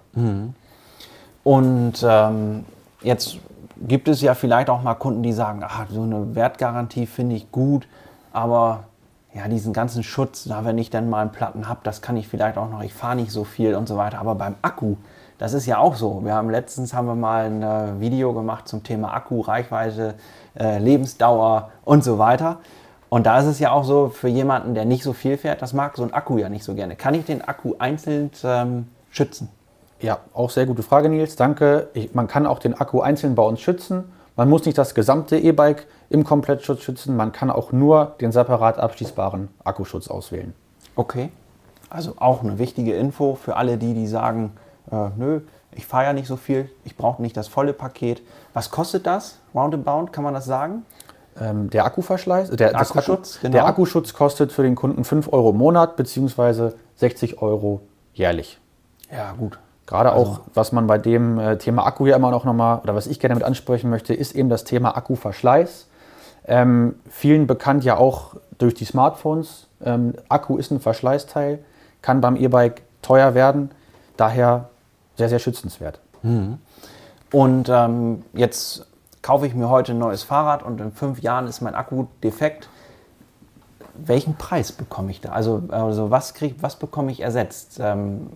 Und 1.45 1.95
ähm, 2.05 2.65
jetzt 3.03 3.39
gibt 3.77 4.09
es 4.09 4.21
ja 4.21 4.35
vielleicht 4.35 4.71
auch 4.71 4.83
mal 4.83 4.95
Kunden, 4.95 5.23
die 5.23 5.33
sagen, 5.33 5.63
ach, 5.65 5.87
so 5.91 6.03
eine 6.03 6.35
Wertgarantie 6.35 7.07
finde 7.07 7.37
ich 7.37 7.51
gut, 7.51 7.87
aber 8.33 8.85
ja, 9.35 9.49
diesen 9.49 9.73
ganzen 9.73 10.03
Schutz, 10.03 10.47
na, 10.47 10.65
wenn 10.65 10.77
ich 10.79 10.91
dann 10.91 11.09
mal 11.09 11.23
einen 11.23 11.33
Platten 11.33 11.69
habe, 11.69 11.81
das 11.85 12.03
kann 12.03 12.17
ich 12.17 12.29
vielleicht 12.29 12.59
auch 12.59 12.69
noch, 12.69 12.83
ich 12.83 12.93
fahre 12.93 13.17
nicht 13.17 13.31
so 13.31 13.45
viel 13.45 13.75
und 13.75 13.89
so 13.89 13.97
weiter. 13.97 14.19
Aber 14.19 14.35
beim 14.35 14.57
Akku, 14.61 14.97
das 15.39 15.55
ist 15.55 15.67
ja 15.67 15.79
auch 15.79 15.97
so. 15.97 16.25
Wir 16.25 16.35
haben 16.35 16.51
letztens 16.51 16.93
haben 16.93 17.07
wir 17.07 17.15
mal 17.15 17.47
ein 17.47 17.63
äh, 17.63 18.01
Video 18.01 18.35
gemacht 18.35 18.69
zum 18.69 18.83
Thema 18.83 19.15
Akku, 19.15 19.41
Reichweite, 19.41 20.15
äh, 20.59 20.79
Lebensdauer 20.79 21.71
und 21.85 22.05
so 22.05 22.19
weiter. 22.19 22.59
Und 23.09 23.27
da 23.27 23.39
ist 23.41 23.47
es 23.47 23.59
ja 23.59 23.73
auch 23.73 23.85
so, 23.85 24.09
für 24.09 24.29
jemanden, 24.29 24.75
der 24.75 24.85
nicht 24.85 25.03
so 25.03 25.13
viel 25.13 25.39
fährt, 25.39 25.63
das 25.63 25.73
mag 25.73 25.97
so 25.97 26.03
ein 26.03 26.13
Akku 26.13 26.39
ja 26.39 26.49
nicht 26.49 26.65
so 26.65 26.75
gerne. 26.75 26.97
Kann 26.97 27.15
ich 27.15 27.25
den 27.25 27.43
Akku 27.43 27.75
einzeln 27.79 28.31
ähm, 28.45 28.89
schützen? 29.11 29.49
Ja, 30.03 30.19
auch 30.35 30.51
sehr 30.51 30.67
gute 30.67 30.83
Frage, 30.83 31.09
Nils. 31.09 31.37
Danke. 31.37 31.89
Ich, 31.95 32.13
man 32.15 32.27
kann 32.27 32.45
auch 32.45 32.59
den 32.59 32.75
Akku 32.75 33.01
einzeln 33.01 33.35
bei 33.35 33.43
uns 33.43 33.61
schützen. 33.61 34.13
Man 34.35 34.49
muss 34.49 34.65
nicht 34.65 34.77
das 34.77 34.95
gesamte 34.95 35.39
E-Bike 35.39 35.87
im 36.11 36.25
Komplettschutz 36.25 36.81
schützen. 36.81 37.17
Man 37.17 37.33
kann 37.33 37.51
auch 37.51 37.71
nur 37.71 38.17
den 38.21 38.33
separat 38.33 38.79
abschließbaren 38.79 39.49
Akkuschutz 39.63 40.09
auswählen. 40.09 40.55
Okay. 40.97 41.31
Also 41.89 42.15
auch 42.17 42.43
eine 42.43 42.59
wichtige 42.59 42.95
Info 42.95 43.37
für 43.37 43.57
alle 43.57 43.79
die, 43.79 43.95
die 43.95 44.07
sagen, 44.07 44.53
äh, 44.91 45.11
nö, 45.17 45.41
ich 45.75 45.87
fahre 45.87 46.05
ja 46.05 46.13
nicht 46.13 46.27
so 46.27 46.37
viel, 46.37 46.71
ich 46.85 46.97
brauche 46.97 47.23
nicht 47.23 47.37
das 47.37 47.49
volle 47.49 47.73
Paket. 47.73 48.23
Was 48.55 48.71
kostet 48.71 49.07
das? 49.07 49.39
Roundabout, 49.55 50.07
kann 50.11 50.25
man 50.25 50.35
das 50.35 50.47
sagen? 50.47 50.85
Ähm, 51.41 51.71
der 51.71 51.85
Akkuverschleiß, 51.85 52.51
der, 52.51 52.75
Akkuschutz, 52.75 53.37
Akku, 53.37 53.43
genau. 53.43 53.53
der 53.53 53.67
Akkuschutz 53.67 54.13
kostet 54.13 54.53
für 54.53 54.63
den 54.63 54.75
Kunden 54.75 55.05
5 55.05 55.33
Euro 55.33 55.51
im 55.51 55.59
Monat 55.59 55.97
bzw. 55.97 56.73
60 56.97 57.41
Euro 57.41 57.81
jährlich. 58.13 58.59
Ja, 59.11 59.33
gut. 59.33 59.59
Gerade 59.87 60.13
auch, 60.13 60.41
was 60.55 60.73
man 60.73 60.87
bei 60.87 60.99
dem 60.99 61.39
äh, 61.39 61.59
Thema 61.59 61.87
Akku 61.87 62.07
ja 62.07 62.17
immer 62.17 62.31
noch 62.31 62.45
nochmal, 62.45 62.79
oder 62.79 62.95
was 62.95 63.07
ich 63.07 63.21
gerne 63.21 63.35
mit 63.35 63.45
ansprechen 63.45 63.91
möchte, 63.91 64.15
ist 64.15 64.35
eben 64.35 64.49
das 64.49 64.65
Thema 64.65 64.97
Akkuverschleiß. 64.97 65.89
Ähm, 66.47 66.97
vielen 67.11 67.47
bekannt 67.47 67.85
ja 67.85 67.97
auch 67.97 68.37
durch 68.59 68.75
die 68.75 68.85
Smartphones. 68.85 69.67
Ähm, 69.85 70.15
Akku 70.29 70.57
ist 70.57 70.71
ein 70.71 70.81
Verschleißteil, 70.81 71.59
kann 72.01 72.21
beim 72.21 72.37
E-Bike 72.37 72.83
teuer 73.03 73.35
werden, 73.35 73.71
daher 74.17 74.69
sehr, 75.17 75.29
sehr 75.29 75.39
schützenswert. 75.41 76.01
Und 77.33 77.69
ähm, 77.69 78.23
jetzt 78.33 78.87
kaufe 79.21 79.47
ich 79.47 79.55
mir 79.55 79.69
heute 79.69 79.93
ein 79.93 79.99
neues 79.99 80.23
Fahrrad 80.23 80.63
und 80.63 80.81
in 80.81 80.93
fünf 80.93 81.21
Jahren 81.23 81.47
ist 81.47 81.61
mein 81.61 81.75
Akku 81.75 82.07
defekt. 82.23 82.69
Welchen 83.95 84.37
Preis 84.37 84.73
bekomme 84.73 85.11
ich 85.11 85.21
da? 85.21 85.31
Also, 85.33 85.63
also 85.69 86.11
was, 86.11 86.35
krieg, 86.35 86.57
was 86.61 86.77
bekomme 86.77 87.13
ich 87.13 87.21
ersetzt? 87.21 87.79
Ähm, 87.81 88.31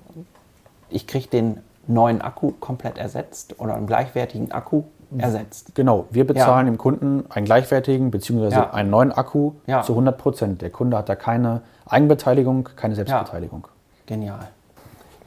ich 0.88 1.06
kriege 1.06 1.28
den 1.28 1.58
neuen 1.86 2.20
Akku 2.20 2.52
komplett 2.60 2.98
ersetzt 2.98 3.58
oder 3.58 3.74
einen 3.74 3.86
gleichwertigen 3.86 4.50
Akku 4.52 4.82
ersetzt. 5.18 5.74
Genau, 5.76 6.06
wir 6.10 6.26
bezahlen 6.26 6.66
dem 6.66 6.78
Kunden 6.78 7.24
einen 7.30 7.46
gleichwertigen 7.46 8.10
bzw. 8.10 8.48
Ja. 8.50 8.70
einen 8.72 8.90
neuen 8.90 9.12
Akku 9.12 9.52
Ja. 9.66 9.82
zu 9.82 9.94
100 9.94 10.18
Prozent. 10.18 10.62
Der 10.62 10.70
Kunde 10.70 10.96
hat 10.96 11.08
da 11.08 11.14
keine 11.14 11.62
Eigenbeteiligung, 11.86 12.68
keine 12.76 12.94
Selbstbeteiligung. 12.96 13.68
Genial. 14.06 14.48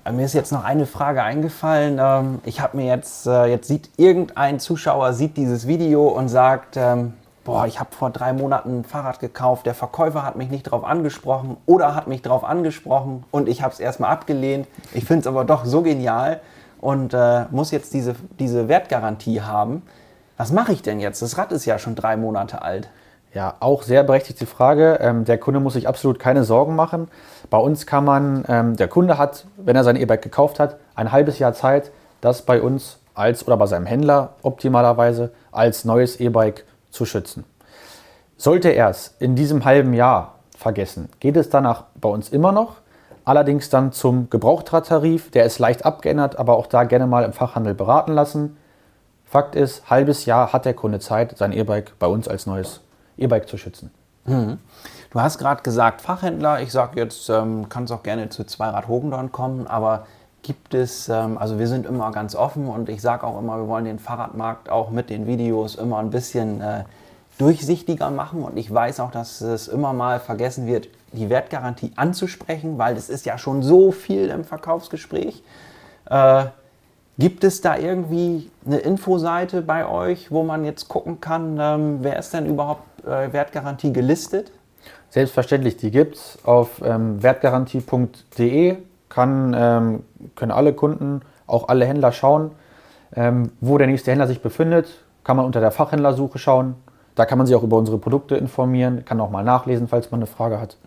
Äh, 0.05 0.11
Mir 0.11 0.25
ist 0.25 0.33
jetzt 0.33 0.51
noch 0.51 0.63
eine 0.65 0.85
Frage 0.85 1.23
eingefallen. 1.23 1.97
Ähm, 2.01 2.39
Ich 2.43 2.59
habe 2.61 2.75
mir 2.77 2.87
jetzt, 2.87 3.25
äh, 3.27 3.45
jetzt 3.45 3.67
sieht 3.67 3.89
irgendein 3.97 4.59
Zuschauer 4.59 5.13
sieht 5.13 5.37
dieses 5.37 5.65
Video 5.67 6.07
und 6.09 6.27
sagt, 6.27 6.75
ähm, 6.77 7.13
boah, 7.50 7.65
ich 7.65 7.79
habe 7.79 7.89
vor 7.96 8.12
drei 8.12 8.32
Monaten 8.32 8.82
ein 8.82 8.84
Fahrrad 8.84 9.20
gekauft, 9.20 9.65
der 9.65 9.74
Verkäufer 9.74 10.24
hat 10.24 10.36
mich 10.36 10.51
nicht 10.51 10.68
darauf 10.68 10.84
angesprochen 10.84 11.58
oder 11.65 11.96
hat 11.96 12.06
mich 12.06 12.22
darauf 12.22 12.44
angesprochen 12.44 13.24
und 13.32 13.50
ich 13.50 13.63
habe 13.63 13.74
es 13.74 13.79
erstmal 13.79 14.12
abgelehnt. 14.12 14.68
Ich 14.94 15.06
finde 15.06 15.22
es 15.22 15.27
aber 15.27 15.46
doch 15.46 15.65
so 15.65 15.82
genial 15.82 16.41
und 16.79 17.15
äh, 17.15 17.46
muss 17.50 17.72
jetzt 17.72 17.96
diese, 17.96 18.13
diese 18.38 18.68
Wertgarantie 18.68 19.41
haben. 19.41 19.82
Was 20.38 20.51
mache 20.51 20.74
ich 20.74 20.84
denn 20.84 21.00
jetzt? 21.00 21.24
Das 21.24 21.39
Rad 21.39 21.51
ist 21.51 21.65
ja 21.65 21.79
schon 21.79 21.96
drei 21.96 22.18
Monate 22.18 22.62
alt. 22.62 22.88
Ja, 23.34 23.56
auch 23.62 23.82
sehr 23.82 24.03
berechtigte 24.03 24.46
Frage. 24.46 25.00
Ähm, 25.01 25.25
der 25.25 25.39
Kunde 25.39 25.60
muss 25.60 25.74
sich 25.74 25.88
absolut 25.88 26.20
keine 26.20 26.44
Sorgen 26.44 26.75
machen. 26.75 27.08
Bei 27.50 27.58
uns 27.58 27.88
kann 27.88 28.06
man, 28.06 28.46
ähm, 28.48 28.75
der 28.75 28.88
Kunde 28.88 29.18
hat, 29.18 29.48
wenn 29.58 29.75
er 29.75 29.84
sein 29.84 29.96
E-Bike 29.96 30.22
gekauft 30.22 30.60
hat, 30.60 30.77
ein 30.94 31.12
halbes 31.12 31.39
Jahr 31.39 31.53
Zeit, 31.53 31.89
das 32.22 32.44
bei 32.44 32.62
uns 32.62 33.00
als 33.15 33.48
oder 33.48 33.58
bei 33.58 33.65
seinem 33.65 33.88
Händler 33.88 34.36
optimalerweise 34.44 35.32
als 35.51 35.84
neues 35.84 36.20
E-Bike 36.20 36.65
zu 36.91 37.05
schützen. 37.05 37.46
Sollte 38.38 38.69
er 38.69 38.89
es 38.89 39.15
in 39.19 39.36
diesem 39.36 39.65
halben 39.65 39.93
Jahr 39.93 40.36
vergessen, 40.58 41.10
geht 41.19 41.38
es 41.38 41.50
danach 41.50 41.86
bei 41.96 42.10
uns 42.10 42.29
immer 42.29 42.51
noch. 42.51 42.77
Allerdings 43.25 43.69
dann 43.69 43.91
zum 43.91 44.29
Gebrauchtradtarif, 44.29 45.29
der 45.31 45.46
ist 45.46 45.60
leicht 45.60 45.86
abgeändert, 45.86 46.39
aber 46.39 46.58
auch 46.58 46.67
da 46.67 46.84
gerne 46.84 47.05
mal 47.05 47.24
im 47.24 47.34
Fachhandel 47.34 47.75
beraten 47.75 48.13
lassen. 48.13 48.58
Fakt 49.25 49.55
ist, 49.55 49.89
halbes 49.89 50.25
Jahr 50.25 50.51
hat 50.53 50.65
der 50.65 50.74
Kunde 50.74 51.00
Zeit, 51.00 51.38
sein 51.38 51.51
E-Bike 51.51 51.93
bei 52.00 52.08
uns 52.08 52.27
als 52.27 52.48
neues 52.48 52.81
E-Bike 53.17 53.48
zu 53.48 53.58
schützen. 53.58 53.91
Du 55.12 55.19
hast 55.19 55.38
gerade 55.38 55.62
gesagt 55.63 56.01
Fachhändler. 56.01 56.62
Ich 56.62 56.72
sage 56.72 57.00
jetzt, 57.00 57.29
ähm, 57.29 57.67
kannst 57.69 57.91
auch 57.91 58.03
gerne 58.03 58.29
zu 58.29 58.43
Zweirad 58.46 58.88
Hogendorn 58.88 59.31
kommen, 59.31 59.67
aber 59.67 60.05
gibt 60.41 60.74
es, 60.74 61.10
ähm, 61.10 61.38
also 61.38 61.60
wir 61.60 61.67
sind 61.67 61.86
immer 61.86 62.12
ganz 62.12 62.36
offen 62.36 62.67
und 62.67 62.89
ich 62.89 63.01
sage 63.01 63.25
auch 63.25 63.39
immer, 63.39 63.58
wir 63.58 63.67
wollen 63.67 63.86
den 63.86 64.00
Fahrradmarkt 64.00 64.69
auch 64.69 64.89
mit 64.89 65.10
den 65.10 65.27
Videos 65.27 65.75
immer 65.75 66.00
ein 66.00 66.10
bisschen 66.10 66.62
äh, 66.62 66.84
durchsichtiger 67.38 68.10
machen 68.12 68.43
und 68.43 68.58
ich 68.58 68.74
weiß 68.74 69.00
auch, 69.00 69.12
dass 69.12 69.41
es 69.41 69.67
immer 69.67 69.93
mal 69.93 70.19
vergessen 70.19 70.67
wird, 70.67 70.89
die 71.12 71.29
Wertgarantie 71.29 71.91
anzusprechen, 71.96 72.77
weil 72.77 72.96
es 72.98 73.10
ist 73.10 73.25
ja 73.25 73.38
schon 73.38 73.63
so 73.63 73.91
viel 73.91 74.29
im 74.29 74.43
Verkaufsgespräch. 74.43 75.43
Äh, 76.10 76.46
Gibt 77.17 77.43
es 77.43 77.60
da 77.60 77.77
irgendwie 77.77 78.50
eine 78.65 78.77
Infoseite 78.77 79.62
bei 79.62 79.86
euch, 79.86 80.31
wo 80.31 80.43
man 80.43 80.63
jetzt 80.63 80.88
gucken 80.88 81.19
kann, 81.19 81.58
ähm, 81.60 81.98
wer 82.01 82.17
ist 82.17 82.34
denn 82.34 82.46
überhaupt 82.46 83.03
äh, 83.03 83.34
Wertgarantie 83.34 83.91
gelistet? 83.91 84.53
Selbstverständlich, 85.10 85.75
die 85.75 85.91
gibt 85.91 86.15
es 86.15 86.39
auf 86.43 86.81
ähm, 86.81 87.22
wertgarantie.de. 87.22 88.77
Kann, 89.09 89.55
ähm, 89.57 90.03
können 90.35 90.51
alle 90.51 90.73
Kunden, 90.73 91.21
auch 91.47 91.67
alle 91.67 91.85
Händler 91.85 92.11
schauen, 92.11 92.51
ähm, 93.15 93.51
wo 93.59 93.77
der 93.77 93.87
nächste 93.87 94.11
Händler 94.11 94.27
sich 94.27 94.41
befindet. 94.41 95.03
Kann 95.23 95.35
man 95.35 95.45
unter 95.45 95.59
der 95.59 95.71
Fachhändlersuche 95.71 96.37
schauen. 96.39 96.75
Da 97.15 97.25
kann 97.25 97.37
man 97.37 97.47
sich 97.47 97.55
auch 97.55 97.63
über 97.63 97.77
unsere 97.77 97.97
Produkte 97.97 98.37
informieren, 98.37 99.03
kann 99.03 99.19
auch 99.19 99.29
mal 99.31 99.43
nachlesen, 99.43 99.87
falls 99.89 100.09
man 100.11 100.19
eine 100.19 100.27
Frage 100.27 100.61
hat. 100.61 100.77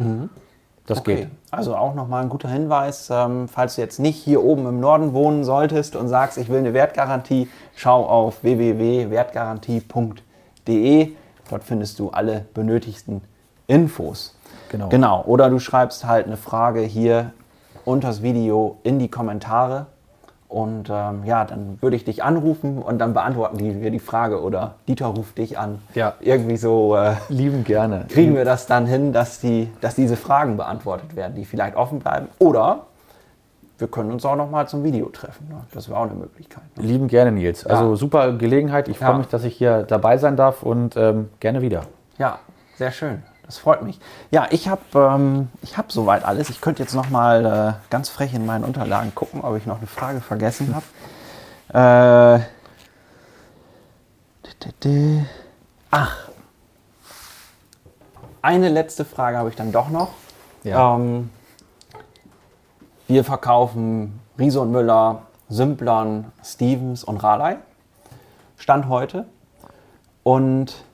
Das 0.86 0.98
Okay, 0.98 1.16
geht. 1.16 1.28
also 1.50 1.76
auch 1.76 1.94
nochmal 1.94 2.22
ein 2.22 2.28
guter 2.28 2.48
Hinweis, 2.48 3.08
ähm, 3.10 3.48
falls 3.48 3.76
du 3.76 3.82
jetzt 3.82 4.00
nicht 4.00 4.16
hier 4.16 4.42
oben 4.42 4.66
im 4.66 4.80
Norden 4.80 5.12
wohnen 5.12 5.44
solltest 5.44 5.94
und 5.94 6.08
sagst, 6.08 6.38
ich 6.38 6.48
will 6.48 6.58
eine 6.58 6.74
Wertgarantie, 6.74 7.48
schau 7.76 8.04
auf 8.06 8.42
www.wertgarantie.de. 8.42 11.12
Dort 11.50 11.64
findest 11.64 11.98
du 11.98 12.10
alle 12.10 12.46
benötigten 12.54 13.20
Infos. 13.66 14.34
Genau. 14.70 14.88
Genau, 14.88 15.22
oder 15.26 15.50
du 15.50 15.58
schreibst 15.58 16.06
halt 16.06 16.26
eine 16.26 16.36
Frage 16.36 16.80
hier 16.80 17.32
unter 17.84 18.08
das 18.08 18.22
Video 18.22 18.76
in 18.82 18.98
die 18.98 19.08
Kommentare 19.08 19.86
Und 20.48 20.90
ähm, 20.90 21.22
ja, 21.24 21.46
dann 21.46 21.78
würde 21.80 21.96
ich 21.96 22.04
dich 22.04 22.22
anrufen 22.22 22.76
und 22.82 22.98
dann 22.98 23.14
beantworten 23.14 23.56
die, 23.56 23.80
wir 23.80 23.90
die 23.90 23.98
Frage 23.98 24.42
oder 24.42 24.74
Dieter 24.86 25.06
ruft 25.06 25.38
dich 25.38 25.58
an. 25.58 25.78
Ja. 25.94 26.12
Irgendwie 26.20 26.58
so 26.58 26.94
äh, 26.94 27.14
Lieben 27.30 27.64
gerne. 27.64 28.04
kriegen 28.08 28.34
wir 28.34 28.44
das 28.44 28.66
dann 28.66 28.84
hin, 28.86 29.14
dass, 29.14 29.40
die, 29.40 29.70
dass 29.80 29.94
diese 29.94 30.16
Fragen 30.16 30.58
beantwortet 30.58 31.16
werden, 31.16 31.34
die 31.36 31.46
vielleicht 31.46 31.74
offen 31.74 32.00
bleiben. 32.00 32.28
Oder 32.38 32.80
wir 33.78 33.88
können 33.88 34.12
uns 34.12 34.26
auch 34.26 34.36
noch 34.36 34.50
mal 34.50 34.68
zum 34.68 34.84
Video 34.84 35.08
treffen. 35.08 35.48
Ne? 35.48 35.56
Das 35.72 35.88
wäre 35.88 35.98
auch 35.98 36.04
eine 36.04 36.14
Möglichkeit. 36.14 36.64
Ne? 36.76 36.84
Lieben 36.84 37.08
gerne, 37.08 37.32
Nils. 37.32 37.64
Also 37.66 37.90
Ja. 37.92 37.96
super 37.96 38.32
Gelegenheit. 38.34 38.88
Ich 38.88 38.98
freue 38.98 39.12
Ja. 39.12 39.18
mich, 39.18 39.28
dass 39.28 39.44
ich 39.44 39.56
hier 39.56 39.84
dabei 39.84 40.18
sein 40.18 40.36
darf 40.36 40.62
und 40.62 40.96
ähm, 40.98 41.30
gerne 41.40 41.62
wieder. 41.62 41.84
Ja, 42.18 42.38
sehr 42.76 42.90
schön. 42.92 43.22
Das 43.44 43.58
freut 43.58 43.82
mich. 43.82 43.98
Ja, 44.30 44.46
ich 44.50 44.68
habe 44.68 44.82
ähm, 44.94 45.48
ich 45.62 45.76
hab 45.76 45.92
soweit 45.92 46.24
alles. 46.24 46.48
Ich 46.50 46.60
könnte 46.60 46.82
jetzt 46.82 46.94
noch 46.94 47.10
mal 47.10 47.44
äh, 47.44 47.90
ganz 47.90 48.08
frech 48.08 48.34
in 48.34 48.46
meinen 48.46 48.64
Unterlagen 48.64 49.14
gucken, 49.14 49.42
ob 49.42 49.56
ich 49.56 49.66
noch 49.66 49.78
eine 49.78 49.86
Frage 49.86 50.20
vergessen 50.20 50.74
habe. 50.74 50.84
Äh, 51.74 52.40
ach, 55.90 56.28
eine 58.42 58.68
letzte 58.68 59.06
Frage 59.06 59.38
habe 59.38 59.48
ich 59.48 59.56
dann 59.56 59.72
doch 59.72 59.88
noch. 59.88 60.10
Ja. 60.64 60.96
Ähm, 60.96 61.30
wir 63.06 63.24
verkaufen 63.24 64.20
Riese 64.38 64.60
und 64.60 64.70
Müller, 64.72 65.22
Simplon, 65.48 66.32
Stevens 66.44 67.04
und 67.04 67.18
Raleigh. 67.18 67.58
Stand 68.56 68.88
heute. 68.88 69.26
Und 70.24 70.84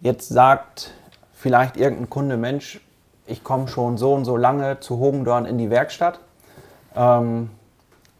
jetzt 0.00 0.28
sagt 0.28 0.92
vielleicht 1.40 1.78
irgendein 1.78 2.10
Kunde, 2.10 2.36
Mensch, 2.36 2.80
ich 3.26 3.42
komme 3.42 3.66
schon 3.66 3.96
so 3.96 4.12
und 4.12 4.24
so 4.24 4.36
lange 4.36 4.80
zu 4.80 4.98
Hogendorn 4.98 5.46
in 5.46 5.56
die 5.56 5.70
Werkstatt. 5.70 6.20
Ähm, 6.94 7.50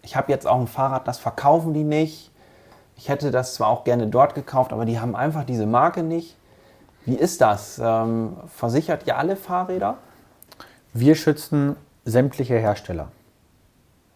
ich 0.03 0.17
habe 0.17 0.33
jetzt 0.33 0.47
auch 0.47 0.59
ein 0.59 0.67
Fahrrad, 0.67 1.07
das 1.07 1.19
verkaufen 1.19 1.75
die 1.75 1.85
nicht. 1.85 2.31
Ich 2.97 3.09
hätte 3.09 3.31
das 3.31 3.55
zwar 3.55 3.69
auch 3.69 3.85
gerne 3.85 4.07
dort 4.07 4.35
gekauft, 4.35 4.73
aber 4.73 4.87
die 4.87 4.99
haben 5.01 5.15
einfach 5.15 5.45
diese 5.45 5.67
Marke 5.67 6.03
nicht. 6.03 6.37
Wie 7.05 7.15
ist 7.15 7.41
das? 7.41 7.81
Ähm, 7.83 8.37
versichert 8.47 9.07
ihr 9.07 9.19
alle 9.19 9.37
Fahrräder? 9.37 9.97
Wir 10.93 11.15
schützen 11.15 11.77
sämtliche 12.05 12.57
Hersteller. 12.59 13.09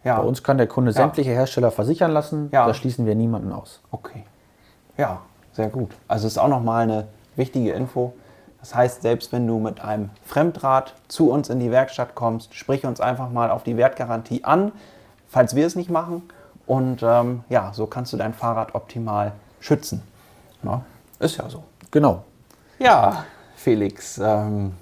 Ja. 0.03 0.17
Bei 0.19 0.23
uns 0.23 0.43
kann 0.43 0.57
der 0.57 0.67
Kunde 0.67 0.91
sämtliche 0.91 1.31
Hersteller 1.31 1.71
versichern 1.71 2.11
lassen. 2.11 2.49
Ja. 2.51 2.65
Da 2.65 2.73
schließen 2.73 3.05
wir 3.05 3.15
niemanden 3.15 3.51
aus. 3.51 3.81
Okay. 3.91 4.23
Ja, 4.97 5.21
sehr 5.53 5.69
gut. 5.69 5.91
Also 6.07 6.27
ist 6.27 6.37
auch 6.37 6.47
nochmal 6.47 6.83
eine 6.83 7.07
wichtige 7.35 7.71
Info. 7.71 8.13
Das 8.65 8.73
heißt, 8.73 9.03
selbst 9.03 9.31
wenn 9.31 9.45
du 9.45 9.59
mit 9.59 9.79
einem 9.79 10.09
Fremdrad 10.25 10.95
zu 11.07 11.29
uns 11.29 11.49
in 11.49 11.59
die 11.59 11.69
Werkstatt 11.69 12.15
kommst, 12.15 12.55
sprich 12.55 12.83
uns 12.83 12.99
einfach 12.99 13.29
mal 13.29 13.51
auf 13.51 13.61
die 13.61 13.77
Wertgarantie 13.77 14.43
an, 14.43 14.71
falls 15.27 15.53
wir 15.53 15.67
es 15.67 15.75
nicht 15.75 15.91
machen. 15.91 16.23
Und 16.65 17.03
ähm, 17.03 17.43
ja, 17.47 17.73
so 17.73 17.85
kannst 17.85 18.11
du 18.11 18.17
dein 18.17 18.33
Fahrrad 18.33 18.73
optimal 18.73 19.33
schützen. 19.59 20.01
Na, 20.63 20.83
ist 21.19 21.37
ja 21.37 21.47
so. 21.47 21.63
Genau. 21.91 22.23
Ja, 22.79 23.25
Felix, 23.55 24.17
ähm, 24.17 24.73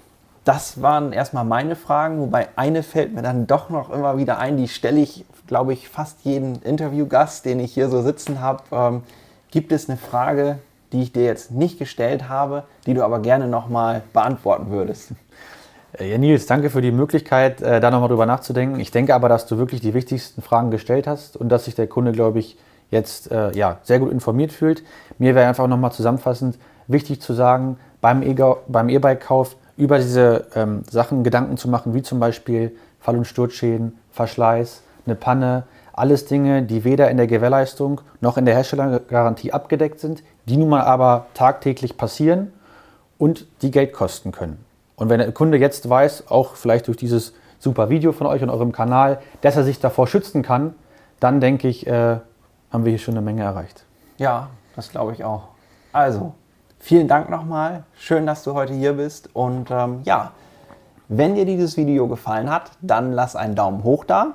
das 0.44 0.80
waren 0.80 1.12
erstmal 1.12 1.44
meine 1.44 1.76
Fragen, 1.76 2.20
wobei 2.20 2.48
eine 2.56 2.82
fällt 2.82 3.12
mir 3.12 3.20
dann 3.20 3.46
doch 3.46 3.68
noch 3.68 3.90
immer 3.90 4.16
wieder 4.16 4.38
ein, 4.38 4.56
die 4.56 4.68
stelle 4.68 5.00
ich, 5.00 5.26
glaube 5.46 5.74
ich, 5.74 5.90
fast 5.90 6.20
jeden 6.22 6.62
Interviewgast, 6.62 7.44
den 7.44 7.60
ich 7.60 7.74
hier 7.74 7.90
so 7.90 8.00
sitzen 8.00 8.40
habe. 8.40 8.62
Ähm, 8.72 9.02
gibt 9.50 9.72
es 9.72 9.90
eine 9.90 9.98
Frage, 9.98 10.58
die 10.94 11.02
ich 11.02 11.12
dir 11.12 11.24
jetzt 11.24 11.50
nicht 11.50 11.78
gestellt 11.78 12.28
habe, 12.28 12.62
die 12.86 12.94
du 12.94 13.04
aber 13.04 13.18
gerne 13.18 13.48
nochmal 13.48 14.02
beantworten 14.12 14.70
würdest? 14.70 15.10
Äh, 15.98 16.10
Ja, 16.10 16.18
Nils, 16.18 16.46
danke 16.46 16.70
für 16.70 16.80
die 16.80 16.92
Möglichkeit, 16.92 17.60
äh, 17.60 17.80
da 17.80 17.90
nochmal 17.90 18.08
drüber 18.08 18.26
nachzudenken. 18.26 18.80
Ich 18.80 18.92
denke 18.92 19.14
aber, 19.14 19.28
dass 19.28 19.46
du 19.46 19.58
wirklich 19.58 19.80
die 19.80 19.92
wichtigsten 19.92 20.40
Fragen 20.40 20.70
gestellt 20.70 21.06
hast 21.06 21.36
und 21.36 21.48
dass 21.50 21.66
sich 21.66 21.74
der 21.74 21.88
Kunde, 21.88 22.12
glaube 22.12 22.38
ich, 22.38 22.56
jetzt 22.90 23.30
äh, 23.32 23.50
ja, 23.52 23.78
sehr 23.82 23.98
gut 23.98 24.12
informiert 24.12 24.52
fühlt. 24.52 24.84
Mir 25.18 25.34
wäre 25.34 25.48
einfach 25.48 25.66
nochmal 25.66 25.92
zusammenfassend 25.92 26.58
wichtig 26.86 27.20
zu 27.20 27.32
sagen, 27.32 27.78
beim 28.00 28.22
E-Bike-Kauf 28.22 29.56
über 29.76 29.98
diese 29.98 30.46
ähm, 30.54 30.82
Sachen 30.88 31.24
Gedanken 31.24 31.56
zu 31.56 31.68
machen, 31.68 31.94
wie 31.94 32.02
zum 32.02 32.20
Beispiel 32.20 32.76
Fall- 33.00 33.16
und 33.16 33.26
Sturzschäden, 33.26 33.98
Verschleiß, 34.12 34.82
eine 35.06 35.16
Panne, 35.16 35.64
alles 35.96 36.26
Dinge, 36.26 36.62
die 36.62 36.84
weder 36.84 37.10
in 37.10 37.16
der 37.16 37.26
Gewährleistung 37.26 38.00
noch 38.20 38.36
in 38.36 38.44
der 38.44 38.54
Herstellergarantie 38.54 39.52
abgedeckt 39.52 40.00
sind, 40.00 40.22
die 40.46 40.56
nun 40.56 40.68
mal 40.68 40.82
aber 40.82 41.26
tagtäglich 41.34 41.96
passieren 41.96 42.52
und 43.18 43.46
die 43.62 43.70
Geld 43.70 43.92
kosten 43.92 44.32
können. 44.32 44.64
Und 44.96 45.08
wenn 45.08 45.18
der 45.18 45.32
Kunde 45.32 45.58
jetzt 45.58 45.88
weiß, 45.88 46.28
auch 46.28 46.54
vielleicht 46.56 46.88
durch 46.88 46.96
dieses 46.96 47.34
super 47.58 47.88
Video 47.88 48.12
von 48.12 48.26
euch 48.26 48.42
und 48.42 48.50
eurem 48.50 48.72
Kanal, 48.72 49.20
dass 49.40 49.56
er 49.56 49.64
sich 49.64 49.80
davor 49.80 50.06
schützen 50.06 50.42
kann, 50.42 50.74
dann 51.20 51.40
denke 51.40 51.68
ich, 51.68 51.86
äh, 51.86 52.18
haben 52.70 52.84
wir 52.84 52.90
hier 52.90 52.98
schon 52.98 53.14
eine 53.14 53.24
Menge 53.24 53.42
erreicht. 53.42 53.84
Ja, 54.18 54.48
das 54.76 54.90
glaube 54.90 55.12
ich 55.12 55.24
auch. 55.24 55.48
Also, 55.92 56.34
vielen 56.78 57.08
Dank 57.08 57.30
nochmal. 57.30 57.84
Schön, 57.96 58.26
dass 58.26 58.42
du 58.42 58.54
heute 58.54 58.74
hier 58.74 58.94
bist. 58.94 59.30
Und 59.32 59.70
ähm, 59.70 60.00
ja, 60.04 60.32
wenn 61.08 61.34
dir 61.34 61.44
dieses 61.44 61.76
Video 61.76 62.08
gefallen 62.08 62.50
hat, 62.50 62.72
dann 62.80 63.12
lass 63.12 63.36
einen 63.36 63.54
Daumen 63.54 63.84
hoch 63.84 64.04
da. 64.04 64.34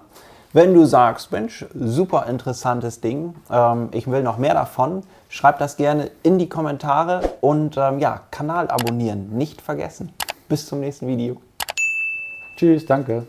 Wenn 0.52 0.74
du 0.74 0.86
sagst, 0.86 1.32
Mensch, 1.32 1.64
super 1.76 2.26
interessantes 2.26 3.02
Ding, 3.02 3.36
ähm, 3.52 3.90
ich 3.92 4.10
will 4.10 4.24
noch 4.24 4.40
mehr 4.40 4.56
davon, 4.56 5.04
schreib 5.30 5.60
das 5.60 5.78
gerne 5.78 6.10
in 6.24 6.40
die 6.40 6.50
Kommentare 6.50 7.22
und 7.40 7.78
ähm, 7.78 8.00
ja, 8.00 8.22
Kanal 8.32 8.68
abonnieren, 8.68 9.30
nicht 9.38 9.62
vergessen. 9.62 10.12
Bis 10.48 10.66
zum 10.66 10.80
nächsten 10.80 11.06
Video. 11.06 11.38
Tschüss, 12.56 12.84
danke. 12.88 13.28